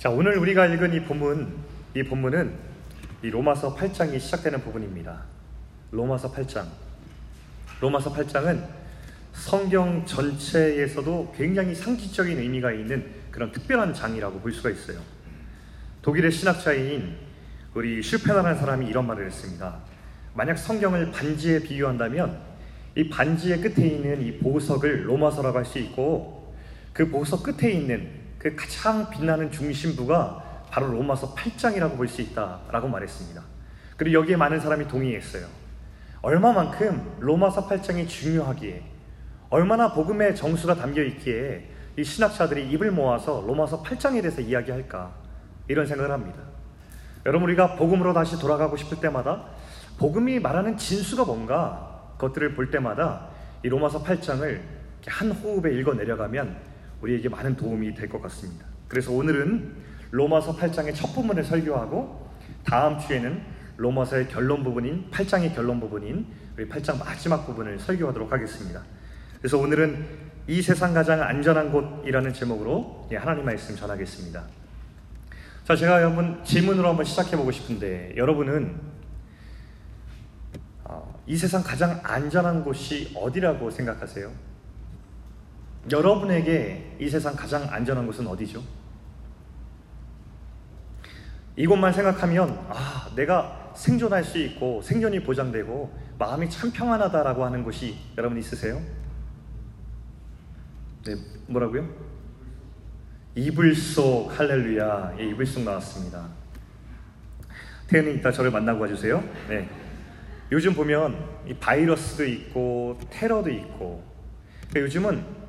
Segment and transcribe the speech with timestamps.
[0.00, 1.54] 자, 오늘 우리가 읽은 이 본문,
[1.94, 2.54] 이 본문은
[3.22, 5.24] 이 로마서 8장이 시작되는 부분입니다.
[5.90, 6.64] 로마서 8장.
[7.82, 8.64] 로마서 8장은
[9.34, 15.00] 성경 전체에서도 굉장히 상징적인 의미가 있는 그런 특별한 장이라고 볼 수가 있어요.
[16.00, 17.16] 독일의 신학자인
[17.74, 19.80] 우리 슈페나라는 사람이 이런 말을 했습니다.
[20.32, 22.40] 만약 성경을 반지에 비유한다면
[22.96, 26.54] 이 반지의 끝에 있는 이 보석을 로마서라고 할 수 있고
[26.94, 33.42] 그 보석 끝에 있는 그 가장 빛나는 중심부가 바로 로마서 8장이라고 볼 수 있다라고 말했습니다.
[33.98, 35.46] 그리고 여기에 많은 사람이 동의했어요.
[36.22, 38.82] 얼마만큼 로마서 8장이 중요하기에
[39.50, 45.12] 얼마나 복음의 정수가 담겨 있기에 이 신학자들이 입을 모아서 로마서 8장에 대해서 이야기할까
[45.68, 46.38] 이런 생각을 합니다.
[47.26, 49.44] 여러분 우리가 복음으로 다시 돌아가고 싶을 때마다
[49.98, 53.28] 복음이 말하는 진수가 뭔가 그것들을 볼 때마다
[53.62, 54.60] 이 로마서 8장을
[55.06, 56.69] 한 호흡에 읽어 내려가면
[57.02, 58.66] 우리에게 많은 도움이 될 것 같습니다.
[58.88, 59.72] 그래서 오늘은
[60.10, 62.28] 로마서 8장의 첫 부분을 설교하고
[62.64, 63.40] 다음 주에는
[63.76, 68.82] 로마서의 결론 부분인 8장의 결론 부분인 우리 8장 마지막 부분을 설교하도록 하겠습니다.
[69.38, 70.04] 그래서 오늘은
[70.48, 74.42] 이 세상 가장 안전한 곳이라는 제목으로 예, 하나님 말씀 전하겠습니다.
[75.64, 78.74] 자, 제가 여러분 질문으로 한번 시작해 보고 싶은데 여러분은
[80.84, 84.49] 어, 이 세상 가장 안전한 곳이 어디라고 생각하세요?
[85.90, 88.62] 여러분에게 이 세상 가장 안전한 곳은 어디죠?
[91.56, 98.38] 이곳만 생각하면 아, 내가 생존할 수 있고 생존이 보장되고 마음이 참 평안하다라고 하는 곳이 여러분
[98.38, 98.80] 있으세요?
[101.06, 101.14] 네,
[101.46, 101.88] 뭐라고요?
[103.34, 105.14] 이불 속 할렐루야.
[105.18, 106.28] 예, 이불 속 나왔습니다.
[107.86, 109.22] 태연이 이따 저를 만나고 와주세요.
[109.48, 109.68] 네.
[110.52, 114.04] 요즘 보면 이 바이러스도 있고 테러도 있고
[114.68, 115.39] 그러니까 요즘은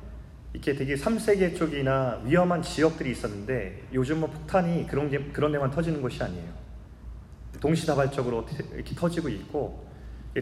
[0.52, 6.02] 이렇게 되게 3세계 쪽이나 위험한 지역들이 있었는데 요즘은 뭐 폭탄이 그런 게 그런 데만 터지는
[6.02, 6.52] 것이 아니에요.
[7.60, 9.86] 동시다발적으로 이렇게 터지고 있고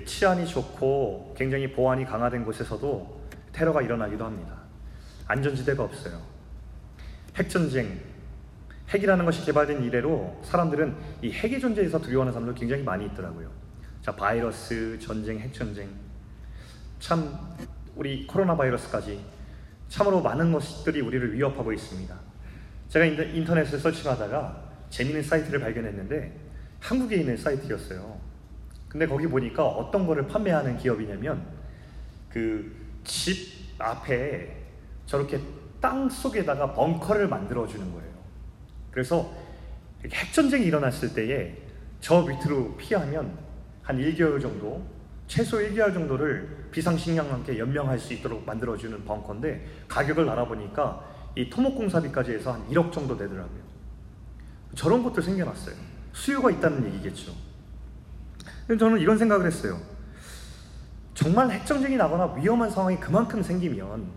[0.05, 3.21] 치안이 좋고 굉장히 보안이 강화된 곳에서도
[3.53, 4.61] 테러가 일어나기도 합니다.
[5.27, 6.21] 안전지대가 없어요.
[7.37, 8.01] 핵전쟁,
[8.89, 13.49] 핵이라는 것이 개발된 이래로 사람들은 이 핵의 존재에서 두려워하는 사람들 굉장히 많이 있더라고요.
[14.03, 15.89] 자, 바이러스, 전쟁, 핵전쟁.
[16.99, 17.39] 참,
[17.95, 19.21] 우리 코로나 바이러스까지
[19.91, 22.19] 참으로 많은 것들이 우리를 위협하고 있습니다.
[22.89, 26.33] 제가 인터넷에 설치하다가 재미있는 사이트를 발견했는데
[26.81, 28.19] 한국에 있는 사이트였어요.
[28.89, 31.45] 근데 거기 보니까 어떤 거를 판매하는 기업이냐면
[32.31, 34.57] 그 집 앞에
[35.07, 35.41] 저렇게
[35.81, 38.11] 땅 속에다가 벙커를 만들어 주는 거예요.
[38.91, 39.33] 그래서
[40.05, 41.57] 핵전쟁이 일어났을 때에
[42.01, 43.39] 저 밑으로 피하면
[43.83, 44.85] 한 1개월 정도,
[45.31, 51.05] 최소 1개월 정도를 비상식량과 함께 연명할 수 있도록 만들어주는 벙커인데 가격을 알아보니까
[51.37, 53.61] 이 토목공사비까지 해서 한 1억 정도 되더라고요.
[54.75, 55.77] 저런 것도 생겨났어요.
[56.13, 57.33] 수요가 있다는 얘기겠죠.
[58.77, 59.79] 저는 이런 생각을 했어요.
[61.15, 64.09] 정말 핵전쟁이 나거나 위험한 상황이 그만큼 생기면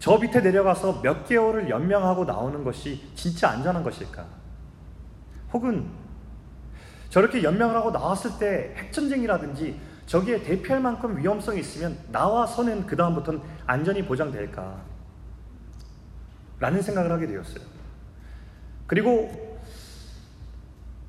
[0.00, 4.26] 저 밑에 내려가서 몇 개월을 연명하고 나오는 것이 진짜 안전한 것일까?
[5.52, 6.07] 혹은
[7.10, 14.04] 저렇게 연명을 하고 나왔을 때 핵전쟁이라든지 저기에 대피할 만큼 위험성이 있으면 나와서는 그 다음부터는 안전이
[14.06, 14.82] 보장될까?
[16.60, 17.64] 라는 생각을 하게 되었어요.
[18.86, 19.58] 그리고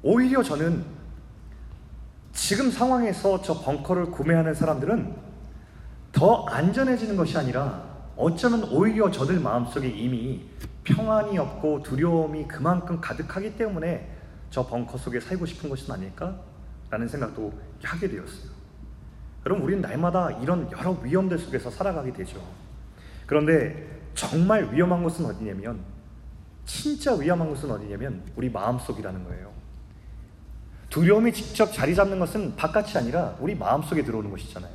[0.02, 0.84] 오히려 저는
[2.34, 5.16] 지금 상황에서 저 벙커를 구매하는 사람들은
[6.12, 7.84] 더 안전해지는 것이 아니라
[8.16, 10.46] 어쩌면 오히려 저들 마음속에 이미
[10.84, 14.19] 평안이 없고 두려움이 그만큼 가득하기 때문에
[14.50, 16.40] 저 벙커 속에 살고 싶은 것은 아닐까?
[16.90, 18.52] 라는 생각도 하게 되었어요.
[19.46, 22.44] 여러분, 우리는 날마다 이런 여러 위험들 속에서 살아가게 되죠.
[23.26, 25.80] 그런데 정말 위험한 곳은 어디냐면,
[26.66, 29.54] 진짜 위험한 곳은 어디냐면, 우리 마음속이라는 거예요.
[30.90, 34.74] 두려움이 직접 자리 잡는 것은 바깥이 아니라 우리 마음속에 들어오는 것이잖아요.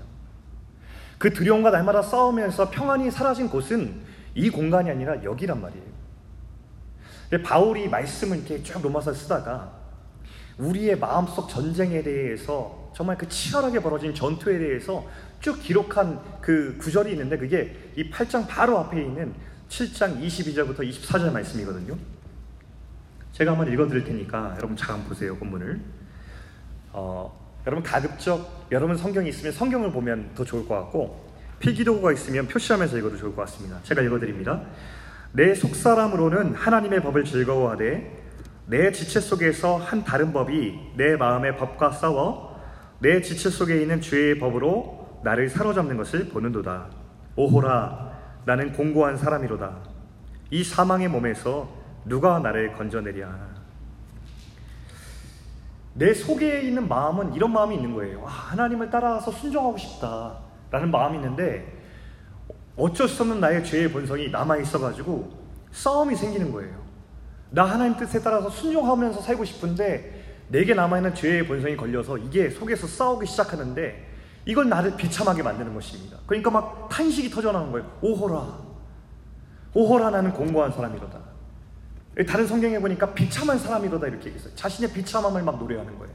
[1.19, 4.03] 그 두려움과 날마다 싸우면서 평안이 사라진 곳은
[4.35, 5.94] 이 공간이 아니라 여기란 말이에요.
[7.43, 9.73] 바울이 말씀을 이렇게 쭉 로마서 쓰다가
[10.59, 15.05] 우리의 마음속 전쟁에 대해서 정말 그 치열하게 벌어진 전투에 대해서
[15.41, 19.35] 쭉 기록한 그 구절이 있는데 그게 이 8장 바로 앞에 있는
[19.69, 21.97] 7장 22절부터 24절 말씀이거든요.
[23.33, 25.81] 제가 한번 읽어 드릴 테니까 여러분 잠깐 보세요, 본문을.
[26.93, 31.25] 어, 여러분 가급적 여러분 성경이 있으면 성경을 보면 더 좋을 것 같고
[31.59, 33.81] 필기도구가 있으면 표시하면서 읽어도 좋을 것 같습니다.
[33.83, 34.63] 제가 읽어드립니다.
[35.37, 38.23] 내 속사람으로는 하나님의 법을 즐거워하되
[38.67, 42.57] 내 지체 속에서 한 다른 법이 내 마음의 법과 싸워
[43.01, 46.87] 내 지체 속에 있는 죄의 법으로 나를 사로잡는 것을 보는도다.
[47.35, 48.13] 오호라
[48.45, 49.77] 나는 공고한 사람이로다.
[50.53, 51.69] 이 사망의 몸에서
[52.05, 53.37] 누가 나를 건져내랴?
[55.95, 58.25] 내 속에 있는 마음은 이런 마음이 있는 거예요.
[58.25, 61.74] 아, 하나님을 따라서 순종하고 싶다라는 마음이 있는데
[62.77, 65.31] 어쩔 수 없는 나의 죄의 본성이 남아 있어가지고
[65.73, 66.85] 싸움이 생기는 거예요.
[67.51, 73.27] 나 하나님 뜻에 따라서 순종하면서 살고 싶은데 내게 남아있는 죄의 본성이 걸려서 이게 속에서 싸우기
[73.27, 74.13] 시작하는데
[74.47, 76.19] 이걸 나를 비참하게 만드는 것입니다.
[76.27, 77.99] 그러니까 막 탄식이 터져나오는 거예요.
[78.03, 78.59] 오호라.
[79.73, 81.19] 오호라 나는 공고한 사람이로다.
[82.29, 84.55] 다른 성경에 보니까 비참한 사람이로다 이렇게 얘기했어요.
[84.55, 86.15] 자신의 비참함을 막 노래하는 거예요.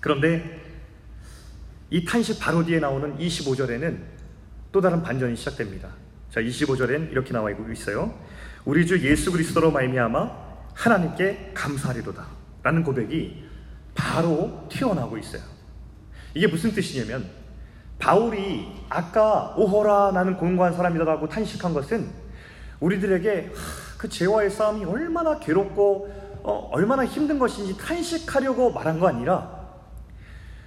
[0.00, 0.62] 그런데
[1.90, 4.17] 이 탄식 바로 뒤에 나오는 25절에는
[4.72, 5.88] 또 다른 반전이 시작됩니다.
[6.30, 8.14] 자, 25절엔 이렇게 나와 있어요.
[8.64, 12.26] 우리 주 예수 그리스도로 말미암아 하나님께 감사하리로다.
[12.62, 13.44] 라는 고백이
[13.94, 15.42] 바로 튀어나오고 있어요.
[16.34, 17.28] 이게 무슨 뜻이냐면
[17.98, 22.08] 바울이 아까 오호라 나는 공고한 사람이다라고 탄식한 것은
[22.80, 23.52] 우리들에게
[23.96, 29.58] 그 죄와의 싸움이 얼마나 괴롭고 어, 얼마나 힘든 것인지 탄식하려고 말한 거 아니라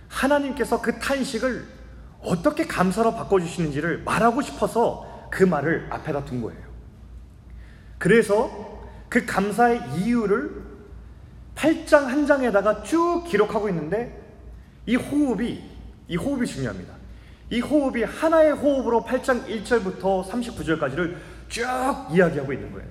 [0.09, 1.65] 하나님께서 그 탄식을
[2.23, 6.61] 어떻게 감사로 바꿔주시는지를 말하고 싶어서 그 말을 앞에다 둔 거예요.
[7.97, 10.71] 그래서 그 감사의 이유를
[11.55, 14.19] 8장 한 장에다가 쭉 기록하고 있는데
[14.85, 15.61] 이 호흡이
[16.07, 16.93] 이 호흡이 중요합니다.
[17.49, 21.15] 이 호흡이 하나의 호흡으로 8장 1절부터 39절까지를
[21.49, 21.63] 쭉
[22.11, 22.87] 이야기하고 있는 거예요.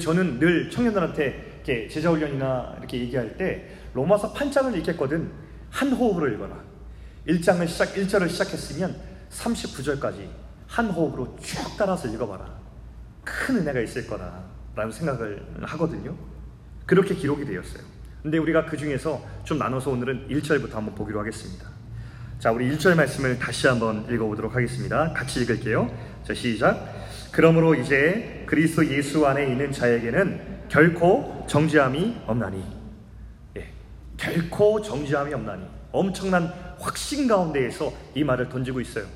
[0.00, 5.32] 저는 늘 청년들한테 이렇게 제자 훈련이나 이렇게 얘기할 때 로마서 8장을 읽겠거든
[5.70, 6.67] 한 호흡으로 읽어라.
[7.28, 8.96] 1장을 시작 1절을 시작했으면
[9.30, 10.28] 39절까지
[10.66, 12.58] 한 호흡으로 쭉 따라서 읽어봐라.
[13.22, 16.16] 큰 은혜가 있을 거다라는 생각을 하거든요.
[16.86, 17.82] 그렇게 기록이 되었어요.
[18.22, 21.66] 근데 우리가 그 중에서 좀 나눠서 오늘은 1절부터 한번 보기로 하겠습니다.
[22.38, 25.12] 자, 우리 1절 말씀을 다시 한번 읽어보도록 하겠습니다.
[25.12, 25.90] 같이 읽을게요.
[26.24, 26.94] 자, 시작.
[27.30, 32.64] 그러므로 이제 그리스도 예수 안에 있는 자에게는 결코 정죄함이 없나니.
[33.58, 33.70] 예,
[34.16, 35.77] 결코 정죄함이 없나니.
[35.92, 39.06] 엄청난 확신 가운데에서 이 말을 던지고 있어요.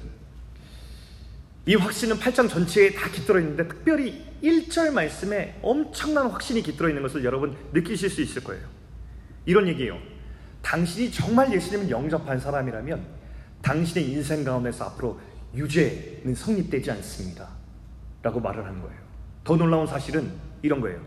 [1.66, 7.24] 이 확신은 8장 전체에 다 깃들어 있는데 특별히 1절 말씀에 엄청난 확신이 깃들어 있는 것을
[7.24, 8.66] 여러분 느끼실 수 있을 거예요.
[9.46, 9.98] 이런 얘기예요.
[10.62, 13.04] 당신이 정말 예수님을 영접한 사람이라면
[13.62, 15.20] 당신의 인생 가운데서 앞으로
[15.54, 17.48] 유죄는 성립되지 않습니다.
[18.22, 18.96] 라고 말을 하는 거예요.
[19.44, 20.32] 더 놀라운 사실은
[20.62, 21.00] 이런 거예요.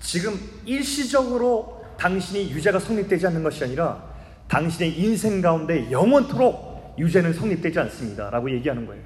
[0.00, 4.13] 지금 일시적으로 당신이 유죄가 성립되지 않는 것이 아니라
[4.48, 8.30] 당신의 인생 가운데 영원토록 유죄는 성립되지 않습니다.
[8.30, 9.02] 라고 얘기하는 거예요.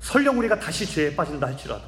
[0.00, 1.82] 설령 우리가 다시 죄에 빠진다 할지라도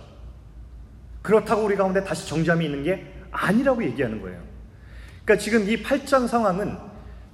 [1.22, 4.40] 그렇다고 우리 가운데 다시 정잠이 있는 게 아니라고 얘기하는 거예요.
[5.24, 6.76] 그러니까 지금 이 8장 상황은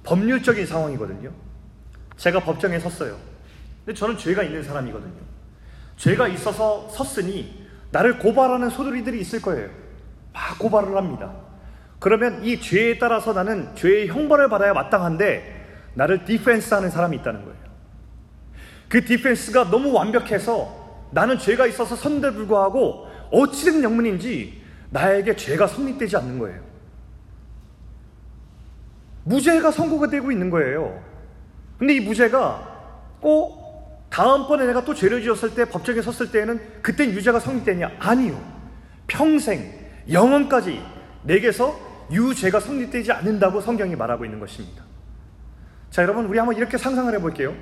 [0.03, 1.31] 법률적인 상황이거든요.
[2.17, 3.17] 제가 법정에 섰어요.
[3.85, 5.19] 근데 저는 죄가 있는 사람이거든요.
[5.97, 9.69] 죄가 있어서 섰으니 나를 고발하는 소들이들이 있을 거예요.
[10.31, 11.33] 막 고발을 합니다.
[11.99, 17.59] 그러면 이 죄에 따라서 나는 죄의 형벌을 받아야 마땅한데 나를 defense 하는 사람이 있다는 거예요.
[18.87, 24.61] 그 defense가 너무 완벽해서 나는 죄가 있어서 섰는데 불구하고 어찌된 영문인지
[24.91, 26.61] 나에게 죄가 성립되지 않는 거예요.
[29.25, 31.03] 무죄가 선고가 되고 있는 거예요.
[31.77, 37.39] 근데 이 무죄가 꼭 다음번에 내가 또 죄를 지었을 때 법정에 섰을 때에는 그땐 유죄가
[37.39, 37.91] 성립되냐?
[37.99, 38.41] 아니요.
[39.05, 39.71] 평생,
[40.11, 40.81] 영원까지
[41.23, 44.83] 내게서 유죄가 성립되지 않는다고 성경이 말하고 있는 것입니다.
[45.89, 47.55] 자, 여러분, 우리 한번 이렇게 상상을 해볼게요.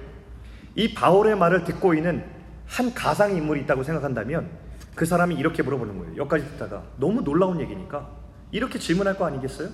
[0.76, 2.24] 이 바울의 말을 듣고 있는
[2.66, 4.50] 한 가상 인물이 있다고 생각한다면
[4.96, 6.18] 그 사람이 이렇게 물어보는 거예요.
[6.18, 8.10] 여기까지 듣다가 너무 놀라운 얘기니까
[8.52, 9.70] 이렇게 질문할 거 아니겠어요?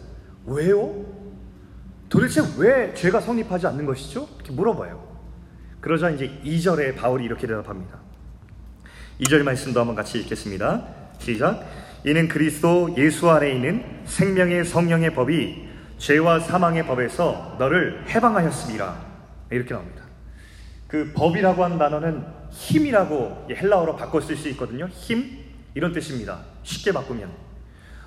[0.46, 1.06] 왜요?
[2.10, 4.28] 도대체 왜 죄가 성립하지 않는 것이죠?
[4.36, 5.14] 이렇게 물어봐요.
[5.82, 8.00] 그러자 이제 2절에 바울이 이렇게 대답합니다.
[9.22, 10.88] 2절 말씀도 한번 같이 읽겠습니다.
[11.20, 11.64] 시작.
[12.06, 18.98] 이는 그리스도 예수 안에 있는 생명의 성령의 법이 죄와 사망의 법에서 너를 해방하였습니다.
[19.52, 20.04] 이렇게 나옵니다.
[20.88, 24.88] 그 법이라고 하는 단어는 힘이라고 헬라어로 바꿔 쓸 수 있거든요.
[24.92, 25.26] 힘
[25.76, 26.40] 이런 뜻입니다.
[26.64, 27.32] 쉽게 바꾸면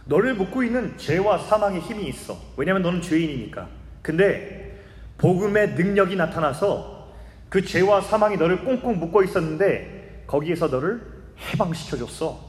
[0.04, 2.38] 너를 묶고 있는 죄와 사망의 힘이 있어.
[2.56, 3.66] 왜냐하면 너는 죄인이니까.
[4.02, 4.78] 근데
[5.16, 7.14] 복음의 능력이 나타나서
[7.48, 11.00] 그 죄와 사망이 너를 꽁꽁 묶고 있었는데 거기에서 너를
[11.40, 12.45] 해방시켜줬어.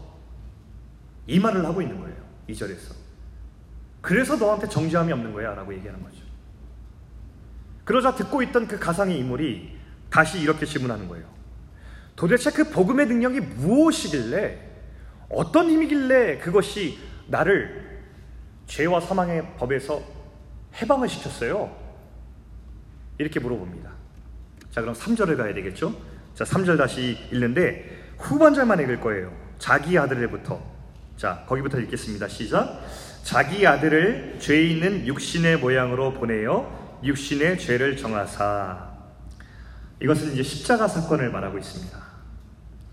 [1.28, 2.16] 이 말을 하고 있는 거예요.
[2.48, 2.96] 이 절에서.
[4.02, 5.54] 그래서 너한테 정죄함이 없는 거야.
[5.54, 6.18] 라고 얘기하는 거죠.
[7.84, 9.78] 그러자 듣고 있던 그 가상의 인물이
[10.10, 11.26] 다시 이렇게 질문하는 거예요.
[12.16, 14.60] 도대체 그 복음의 능력이 무엇이길래
[15.30, 18.02] 어떤 힘이길래 그것이 나를
[18.66, 20.02] 죄와 사망의 법에서
[20.82, 21.76] 해방을 시켰어요?
[23.18, 23.92] 이렇게 물어봅니다.
[24.72, 25.96] 자, 그럼 3절을 가야 되겠죠?
[26.36, 29.34] 자, 3절 다시 읽는데 후반절만 읽을 거예요.
[29.58, 30.77] 자기 아들에부터.
[31.18, 32.28] 자, 거기부터 읽겠습니다.
[32.28, 32.80] 시작.
[33.24, 38.88] 자기 아들을 죄 있는 육신의 모양으로 보내어 육신의 죄를 정하사.
[40.00, 41.98] 이것은 이제 십자가 사건을 말하고 있습니다.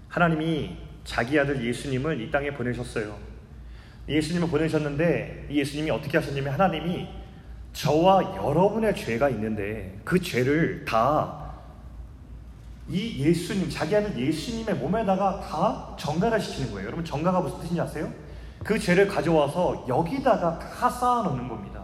[0.08, 3.14] 하나님이 자기 아들 예수님을 이 땅에 보내셨어요.
[4.08, 7.06] 예수님을 보내셨는데 예수님이 어떻게 하셨냐면 하나님이
[7.74, 11.43] 저와 여러분의 죄가 있는데 그 죄를 다
[12.88, 16.86] 이 예수님, 자기 아들 예수님의 몸에다가 다 정가를 시키는 거예요.
[16.86, 18.12] 여러분 정가가 무슨 뜻인지 아세요?
[18.62, 21.82] 그 죄를 가져와서 여기다가 다 쌓아 놓는 겁니다.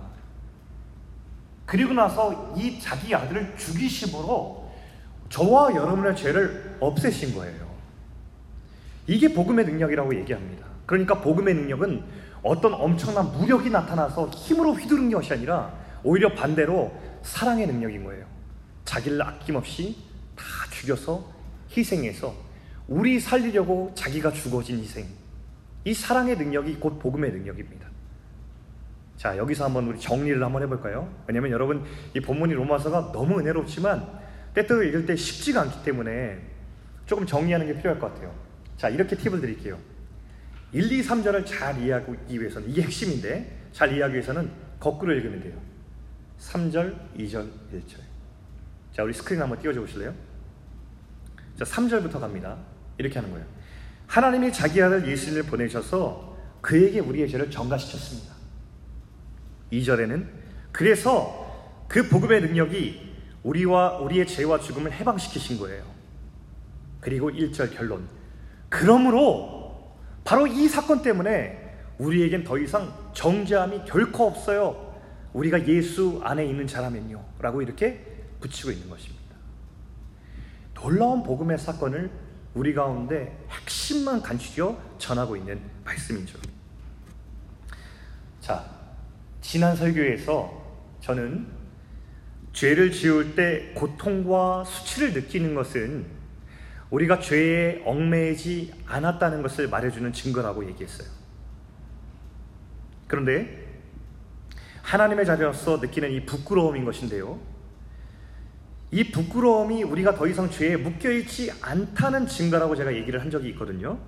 [1.64, 4.70] 그리고 나서 이 자기 아들을 죽이심으로
[5.28, 7.70] 저와 여러분의 죄를 없애신 거예요.
[9.06, 10.66] 이게 복음의 능력이라고 얘기합니다.
[10.86, 12.02] 그러니까 복음의 능력은
[12.42, 16.92] 어떤 엄청난 무력이 나타나서 힘으로 휘두른 것이 아니라 오히려 반대로
[17.22, 18.24] 사랑의 능력인 거예요.
[18.84, 19.96] 자기를 아낌없이
[20.34, 20.44] 다
[20.80, 21.30] 죽여서
[21.76, 22.34] 희생해서
[22.88, 25.06] 우리 살리려고 자기가 죽어진 희생.
[25.84, 27.88] 이 사랑의 능력이 곧 복음의 능력입니다.
[29.16, 31.12] 자, 여기서 한번 우리 정리를 한번 해볼까요?
[31.26, 31.84] 왜냐면 여러분,
[32.14, 34.20] 이 본문이 로마서가 너무 은혜롭지만
[34.54, 36.38] 때때로 읽을 때 쉽지가 않기 때문에
[37.06, 38.34] 조금 정리하는 게 필요할 것 같아요.
[38.76, 39.78] 자, 이렇게 팁을 드릴게요.
[40.72, 45.60] 1, 2, 3절을 잘 이해하기 위해서는, 이게 핵심인데, 잘 이해하기 위해서는 거꾸로 읽으면 돼요.
[46.38, 47.98] 3절, 2절, 1절.
[48.92, 50.29] 자, 우리 스크린 한번 띄워줘 보실래요?
[51.60, 52.56] 자, 3절부터 갑니다.
[52.96, 53.46] 이렇게 하는 거예요.
[54.06, 58.34] 하나님이 자기 아들 예수님을 보내셔서 그에게 우리의 죄를 정가시켰습니다.
[59.70, 60.26] 2절에는
[60.72, 63.10] 그래서 그 복음의 능력이
[63.42, 65.84] 우리와 우리의 죄와 죽음을 해방시키신 거예요.
[66.98, 68.08] 그리고 1절 결론.
[68.70, 74.94] 그러므로 바로 이 사건 때문에 우리에겐 더 이상 정죄함이 결코 없어요.
[75.34, 77.22] 우리가 예수 안에 있는 자라면요.
[77.38, 78.02] 라고 이렇게
[78.40, 79.19] 붙이고 있는 것입니다.
[80.82, 82.10] 놀라운 복음의 사건을
[82.54, 86.38] 우리 가운데 핵심만 간추려 전하고 있는 말씀이죠.
[88.40, 88.64] 자,
[89.40, 90.60] 지난 설교에서
[91.00, 91.46] 저는
[92.52, 96.06] 죄를 지을 때 고통과 수치를 느끼는 것은
[96.90, 101.08] 우리가 죄에 얽매이지 않았다는 것을 말해주는 증거라고 얘기했어요.
[103.06, 103.68] 그런데
[104.82, 107.38] 하나님의 자녀로서 느끼는 이 부끄러움인 것인데요.
[108.92, 113.98] 이 부끄러움이 우리가 더 이상 죄에 묶여있지 않다는 증거라고 제가 얘기를 한 적이 있거든요.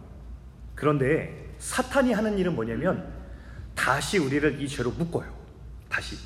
[0.74, 3.12] 그런데 사탄이 하는 일은 뭐냐면
[3.74, 5.32] 다시 우리를 이 죄로 묶어요.
[5.88, 6.16] 다시.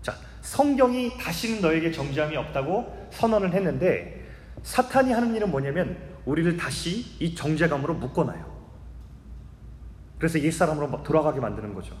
[0.00, 4.26] 자, 성경이 다시는 너에게 정죄함이 없다고 선언을 했는데
[4.62, 8.54] 사탄이 하는 일은 뭐냐면 우리를 다시 이 정죄감으로 묶어놔요.
[10.18, 11.94] 그래서 옛사람으로 돌아가게 만드는 거죠.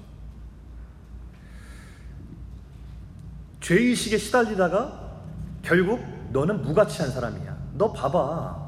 [3.60, 5.03] 죄의식에 시달리다가
[5.64, 7.70] 결국 너는 무가치한 사람이야.
[7.74, 8.64] 너 봐봐.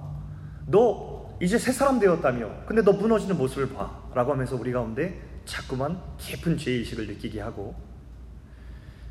[0.66, 2.64] 너 이제 새 사람 되었다며.
[2.66, 4.02] 근데 너 무너지는 모습을 봐.
[4.14, 7.76] 라고 하면서 우리 가운데 자꾸만 깊은 죄의식을 느끼게 하고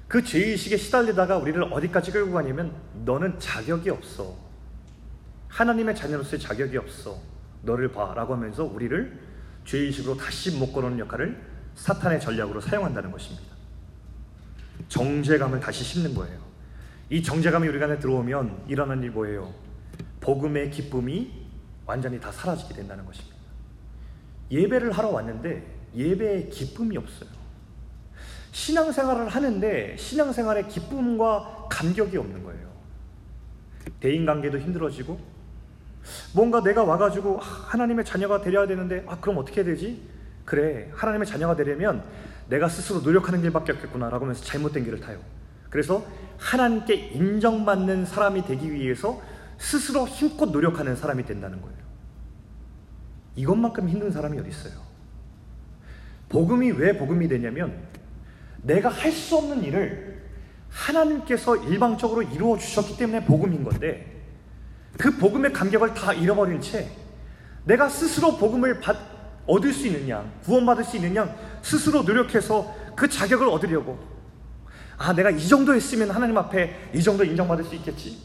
[0.08, 2.74] 그 죄의식에 시달리다가 우리를 어디까지 끌고 가냐면
[3.06, 4.36] 너는 자격이 없어.
[5.48, 7.18] 하나님의 자녀로서의 자격이 없어.
[7.62, 8.14] 너를 봐.
[8.16, 9.20] 라고 하면서 우리를
[9.66, 11.40] 죄의식으로 다시 묶어놓는 역할을
[11.76, 13.56] 사탄의 전략으로 사용한다는 것입니다.
[14.90, 16.45] 정죄감을 다시 심는 거예요.
[17.10, 19.54] 이 정죄감이 우리 안에 들어오면 일어나는 일 뭐예요?
[20.22, 21.46] 복음의 기쁨이
[21.86, 23.36] 완전히 다 사라지게 된다는 것입니다.
[24.50, 27.30] 예배를 하러 왔는데 예배에 기쁨이 없어요.
[28.52, 32.74] 신앙생활을 하는데 신앙생활에 기쁨과 감격이 없는 거예요.
[34.00, 35.20] 대인관계도 힘들어지고
[36.34, 40.02] 뭔가 내가 와가지고 하나님의 자녀가 되려야 되는데 아 그럼 어떻게 되지?
[40.44, 42.04] 그래 하나님의 자녀가 되려면
[42.50, 45.20] 내가 스스로 노력하는 길밖에 없겠구나 라고 하면서 잘못된 길을 타요.
[45.70, 46.06] 그래서
[46.46, 49.20] 하나님께 인정받는 사람이 되기 위해서
[49.58, 51.76] 스스로 힘껏 노력하는 사람이 된다는 거예요.
[53.36, 54.74] 이것만큼 힘든 사람이 어디 있어요?
[56.30, 57.76] 복음이 왜 복음이 되냐면
[58.62, 60.22] 내가 할 수 없는 일을
[60.70, 64.22] 하나님께서 일방적으로 이루어 주셨기 때문에 복음인 건데
[65.00, 66.90] 그 복음의 감격을 다 잃어버린 채
[67.64, 68.96] 내가 스스로 복음을 받,
[69.48, 74.15] 얻을 수 있느냐, 구원받을 수 있느냐, 스스로 노력해서 그 자격을 얻으려고.
[74.98, 78.18] 아, 내가 이 정도 했으면 하나님 앞에 이 정도 인정받을 수 있겠지.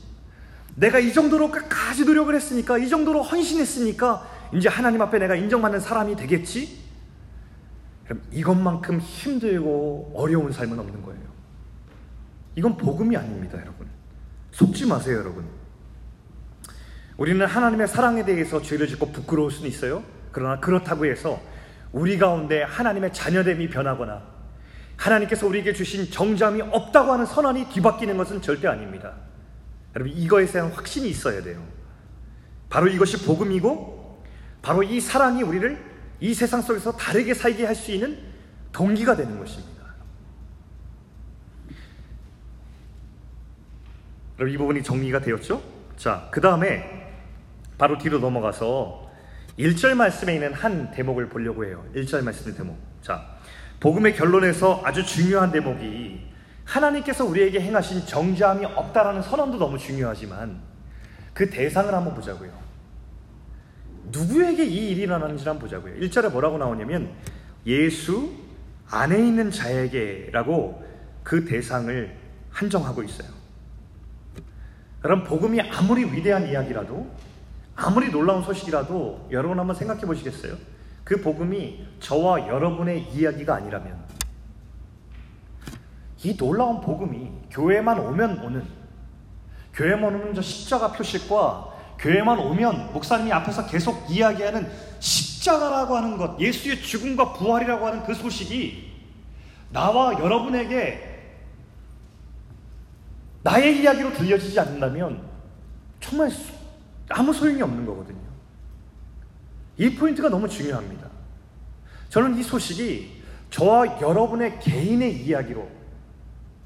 [0.77, 6.17] 내가 이 정도로 끝까지 노력을 했으니까, 이 정도로 헌신했으니까, 이제 하나님 앞에 내가 인정받는 사람이
[6.17, 6.81] 되겠지?
[8.05, 11.21] 그럼 이것만큼 힘들고 어려운 삶은 없는 거예요.
[12.57, 13.87] 이건 복음이 아닙니다, 여러분.
[14.53, 15.45] 속지 마세요, 여러분.
[17.17, 20.03] 우리는 하나님의 사랑에 대해서 죄를 짓고 부끄러울 수는 있어요.
[20.33, 21.41] 그러나 그렇다고 해서
[21.93, 24.23] 우리 가운데 하나님의 자녀됨이 변하거나
[25.01, 29.15] 하나님께서 우리에게 주신 정잠이 없다고 하는 선언이 뒤바뀌는 것은 절대 아닙니다.
[29.97, 31.67] 여러분 이거에 대한 확신이 있어야 돼요.
[32.69, 34.23] 바로 이것이 복음이고
[34.63, 35.91] 바로 이 사랑이 우리를
[36.21, 38.19] 이 세상 속에서 다르게 살게 할 수 있는
[38.73, 39.81] 동기가 되는 것입니다.
[44.37, 45.63] 그럼 이 부분이 정리가 되었죠?
[45.97, 47.11] 자, 그 다음에
[47.79, 49.11] 바로 뒤로 넘어가서
[49.59, 51.85] 1절 말씀에 있는 한 대목을 보려고 해요.
[51.95, 52.79] 1절 말씀의 대목.
[53.03, 53.40] 자,
[53.81, 56.21] 복음의 결론에서 아주 중요한 대목이
[56.65, 60.61] 하나님께서 우리에게 행하신 정죄함이 없다라는 선언도 너무 중요하지만
[61.33, 62.53] 그 대상을 한번 보자고요.
[64.13, 65.95] 누구에게 이 일이 일어나는지 한번 보자고요.
[65.95, 67.11] 1절에 뭐라고 나오냐면
[67.67, 68.31] 예수
[68.91, 70.85] 안에 있는 자에게라고
[71.23, 72.17] 그 대상을
[72.51, 73.29] 한정하고 있어요.
[75.01, 77.11] 그럼 복음이 아무리 위대한 이야기라도
[77.75, 80.57] 아무리 놀라운 소식이라도 여러분 한번 생각해 보시겠어요?
[81.11, 83.99] 그 복음이 저와 여러분의 이야기가 아니라면
[86.23, 88.65] 이 놀라운 복음이 교회만 오면 오는
[89.73, 96.81] 교회만 오면 저 십자가 표식과 교회만 오면 목사님이 앞에서 계속 이야기하는 십자가라고 하는 것, 예수의
[96.81, 98.93] 죽음과 부활이라고 하는 그 소식이
[99.73, 101.35] 나와 여러분에게
[103.43, 105.29] 나의 이야기로 들려지지 않는다면
[105.99, 106.31] 정말
[107.09, 108.30] 아무 소용이 없는 거거든요.
[109.81, 111.09] 이 포인트가 너무 중요합니다.
[112.11, 115.67] 저는 이 소식이 저와 여러분의 개인의 이야기로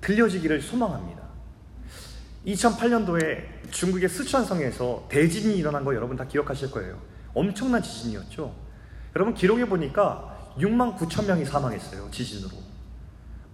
[0.00, 1.22] 들려지기를 소망합니다.
[2.44, 7.00] 2008년도에 중국의 스촨성에서 대진이 일어난 거 여러분 다 기억하실 거예요.
[7.34, 8.52] 엄청난 지진이었죠.
[9.14, 12.10] 여러분 기록해 보니까 6만 9천 명이 사망했어요.
[12.10, 12.50] 지진으로.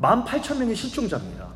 [0.01, 1.53] 1만 8천 명이 실종자입니다.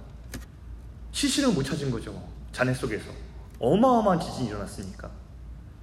[1.11, 2.23] 시신을 못 찾은 거죠.
[2.53, 3.11] 잔해 속에서.
[3.59, 5.11] 어마어마한 지진이 일어났으니까.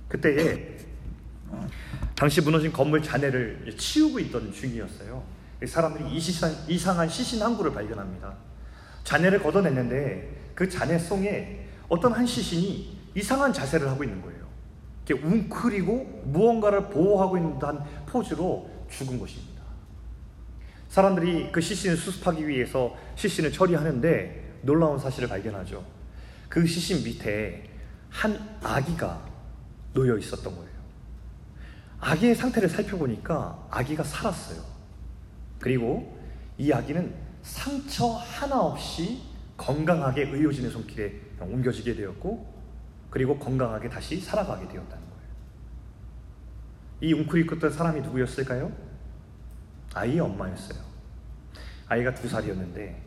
[0.08, 0.91] 그때에
[2.16, 5.24] 당시 무너진 건물 잔해를 치우고 있던 중이었어요.
[5.66, 6.06] 사람들이
[6.68, 8.34] 이상한 시신 한 구를 발견합니다.
[9.04, 14.42] 잔해를 걷어냈는데 그 잔해 속에 어떤 한 시신이 이상한 자세를 하고 있는 거예요.
[15.08, 19.62] 이렇게 웅크리고 무언가를 보호하고 있는 듯한 포즈로 죽은 것입니다.
[20.90, 25.84] 사람들이 그 시신을 수습하기 위해서 시신을 처리하는데 놀라운 사실을 발견하죠.
[26.50, 27.64] 그 시신 밑에
[28.10, 29.26] 한 아기가
[29.94, 30.71] 놓여 있었던 거예요.
[32.02, 34.62] 아기의 상태를 살펴보니까 아기가 살았어요.
[35.60, 36.20] 그리고
[36.58, 39.22] 이 아기는 상처 하나 없이
[39.56, 42.52] 건강하게 의료진의 손길에 옮겨지게 되었고,
[43.12, 45.22] 그리고 건강하게 다시 살아가게 되었다는 거예요.
[47.02, 48.72] 이 웅크리 컸던 사람이 누구였을까요?
[49.94, 50.80] 아이의 엄마였어요.
[51.88, 53.02] 아이가 두 살이었는데,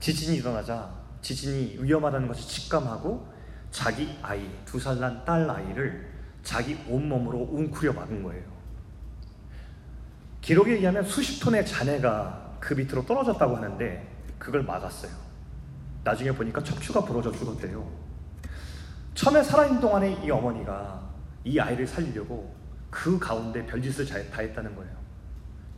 [0.00, 3.32] 지진이 일어나자 지진이 위험하다는 것을 직감하고
[3.70, 6.11] 자기 아이, 두 살 난 딸 아이를
[6.42, 8.44] 자기 온몸으로 웅크려 막은 거예요.
[10.40, 15.12] 기록에 의하면 수십 톤의 잔해가 그 밑으로 떨어졌다고 하는데 그걸 막았어요.
[16.04, 17.88] 나중에 보니까 척추가 부러져 죽었대요.
[19.14, 21.10] 처음에 살아있는 동안에 이 어머니가
[21.44, 22.54] 이 아이를 살리려고
[22.90, 24.92] 그 가운데 별짓을 다 했다는 거예요.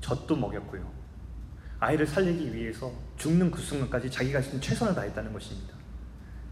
[0.00, 0.90] 젖도 먹였고요.
[1.78, 5.74] 아이를 살리기 위해서 죽는 그 순간까지 자기가 쓴 최선을 다했다는 것입니다.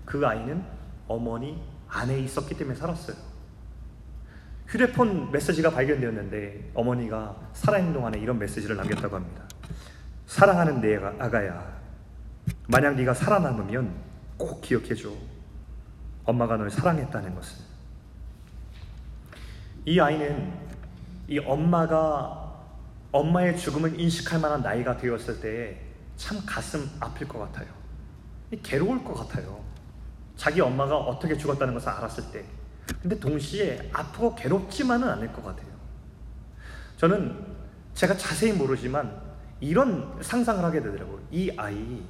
[0.05, 0.63] 그 아이는
[1.09, 3.32] 어머니 안에 있었기 때문에 살았어요.
[4.73, 9.43] 휴대폰 메시지가 발견되었는데 어머니가 살아있는 동안에 이런 메시지를 남겼다고 합니다.
[10.25, 11.79] 사랑하는 내 아가야,
[12.69, 13.95] 만약 네가 살아남으면
[14.39, 15.11] 꼭 기억해줘.
[16.25, 17.67] 엄마가 널 사랑했다는 것을.
[19.85, 20.55] 이 아이는
[21.29, 22.55] 이 엄마가
[23.11, 25.39] 엄마의 죽음을 인식할 만한 나이가 되었을
[26.17, 27.69] 때참 가슴 아플 것 같아요.
[28.63, 29.63] 괴로울 것 같아요.
[30.35, 32.62] 자기 엄마가 어떻게 죽었다는 것을 알았을 때.
[33.01, 35.73] 근데 동시에 아프고 괴롭지만은 않을 것 같아요.
[36.97, 37.45] 저는
[37.95, 39.21] 제가 자세히 모르지만
[39.61, 41.21] 이런 상상을 하게 되더라고요.
[41.31, 42.03] 이 아이.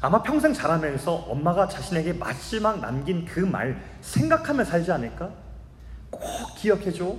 [0.00, 5.30] 아마 평생 자라면서 엄마가 자신에게 마지막 남긴 그 말 생각하며 살지 않을까?
[6.10, 6.22] 꼭
[6.56, 7.16] 기억해줘.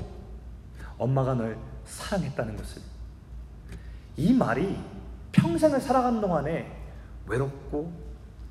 [0.97, 2.81] 엄마가 널 사랑했다는 것을.
[4.17, 4.77] 이 말이
[5.31, 6.71] 평생을 살아가는 동안에
[7.25, 7.91] 외롭고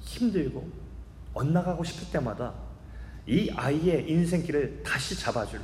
[0.00, 0.68] 힘들고
[1.33, 2.53] 엇나가고 싶을 때마다
[3.26, 5.60] 이 아이의 인생길을 다시 잡아줄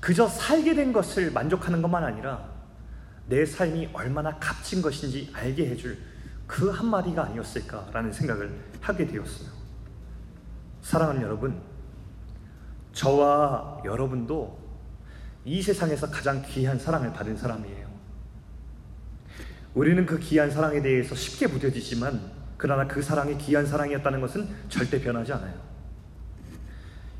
[0.00, 2.50] 그저 살게 된 것을 만족하는 것만 아니라
[3.28, 5.98] 내 삶이 얼마나 값진 것인지 알게 해줄
[6.46, 9.48] 그 한마디가 아니었을까라는 생각을 하게 되었어요.
[10.82, 11.62] 사랑하는 여러분,
[12.92, 14.60] 저와 여러분도
[15.44, 17.90] 이 세상에서 가장 귀한 사랑을 받은 사람이에요.
[19.74, 22.20] 우리는 그 귀한 사랑에 대해서 쉽게 부뎌지지만,
[22.58, 25.54] 그러나 그 사랑이 귀한 사랑이었다는 것은 절대 변하지 않아요.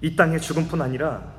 [0.02, 1.32] 이 땅의 죽음뿐 아니라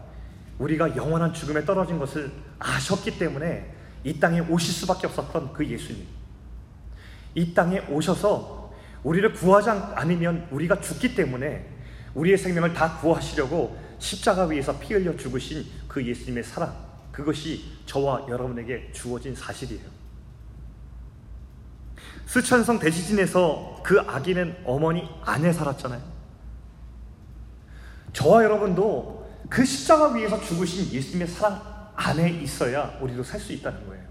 [0.58, 3.72] 우리가 영원한 죽음에 떨어진 것을 아셨기 때문에
[4.04, 6.06] 이 땅에 오실 수밖에 없었던 그 예수님.
[7.36, 8.74] 이 땅에 오셔서
[9.04, 11.70] 우리를 구하지 않으면 우리가 죽기 때문에
[12.16, 16.74] 우리의 생명을 다 구하시려고 십자가 위에서 피 흘려 죽으신 그 예수님의 사랑,
[17.12, 19.84] 그것이 저와 여러분에게 주어진 사실이에요.
[22.26, 26.13] 스천성 대지진에서 그 아기는 어머니 안에 살았잖아요.
[28.14, 31.62] 저와 여러분도 그 십자가 위에서 죽으신 예수님의 사랑
[31.96, 34.04] 안에 있어야 우리도 살 수 있다는 거예요.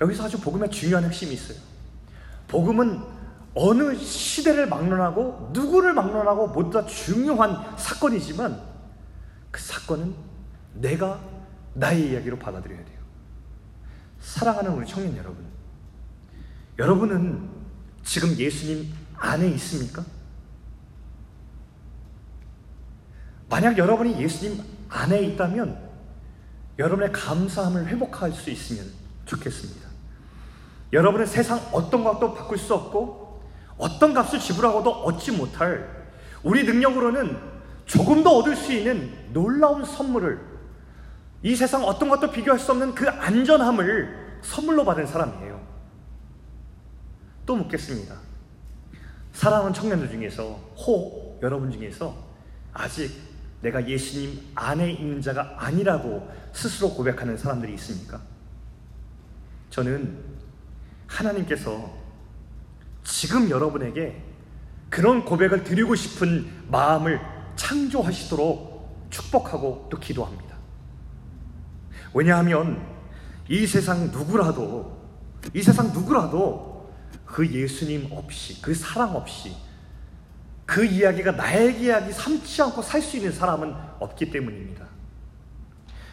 [0.00, 1.58] 여기서 아주 복음의 중요한 핵심이 있어요.
[2.46, 3.02] 복음은
[3.54, 8.60] 어느 시대를 막론하고 누구를 막론하고 모두 다 중요한 사건이지만
[9.50, 10.14] 그 사건은
[10.74, 11.20] 내가
[11.74, 12.98] 나의 이야기로 받아들여야 돼요.
[14.20, 15.44] 사랑하는 우리 청년 여러분.
[16.78, 17.48] 여러분은
[18.04, 20.04] 지금 예수님 안에 있습니까?
[23.48, 25.88] 만약 여러분이 예수님 안에 있다면
[26.78, 28.86] 여러분의 감사함을 회복할 수 있으면
[29.24, 29.88] 좋겠습니다.
[30.92, 33.42] 여러분은 세상 어떤 것도 바꿀 수 없고
[33.76, 36.08] 어떤 값을 지불하고도 얻지 못할
[36.42, 37.36] 우리 능력으로는
[37.84, 40.40] 조금 더 얻을 수 있는 놀라운 선물을
[41.42, 45.60] 이 세상 어떤 것도 비교할 수 없는 그 안전함을 선물로 받은 사람이에요.
[47.46, 48.14] 또 묻겠습니다.
[49.32, 52.14] 사랑하는 청년들 중에서 호 여러분 중에서
[52.72, 53.27] 아직
[53.60, 58.20] 내가 예수님 안에 있는 자가 아니라고 스스로 고백하는 사람들이 있습니까?
[59.70, 60.18] 저는
[61.06, 61.92] 하나님께서
[63.04, 64.22] 지금 여러분에게
[64.88, 67.20] 그런 고백을 드리고 싶은 마음을
[67.56, 70.56] 창조하시도록 축복하고 또 기도합니다.
[72.14, 72.86] 왜냐하면
[73.48, 74.98] 이 세상 누구라도
[75.54, 76.92] 이 세상 누구라도
[77.24, 79.54] 그 예수님 없이 그 사랑 없이
[80.68, 84.86] 그 이야기가 나의 이야기 삼지 않고 살 수 있는 사람은 없기 때문입니다.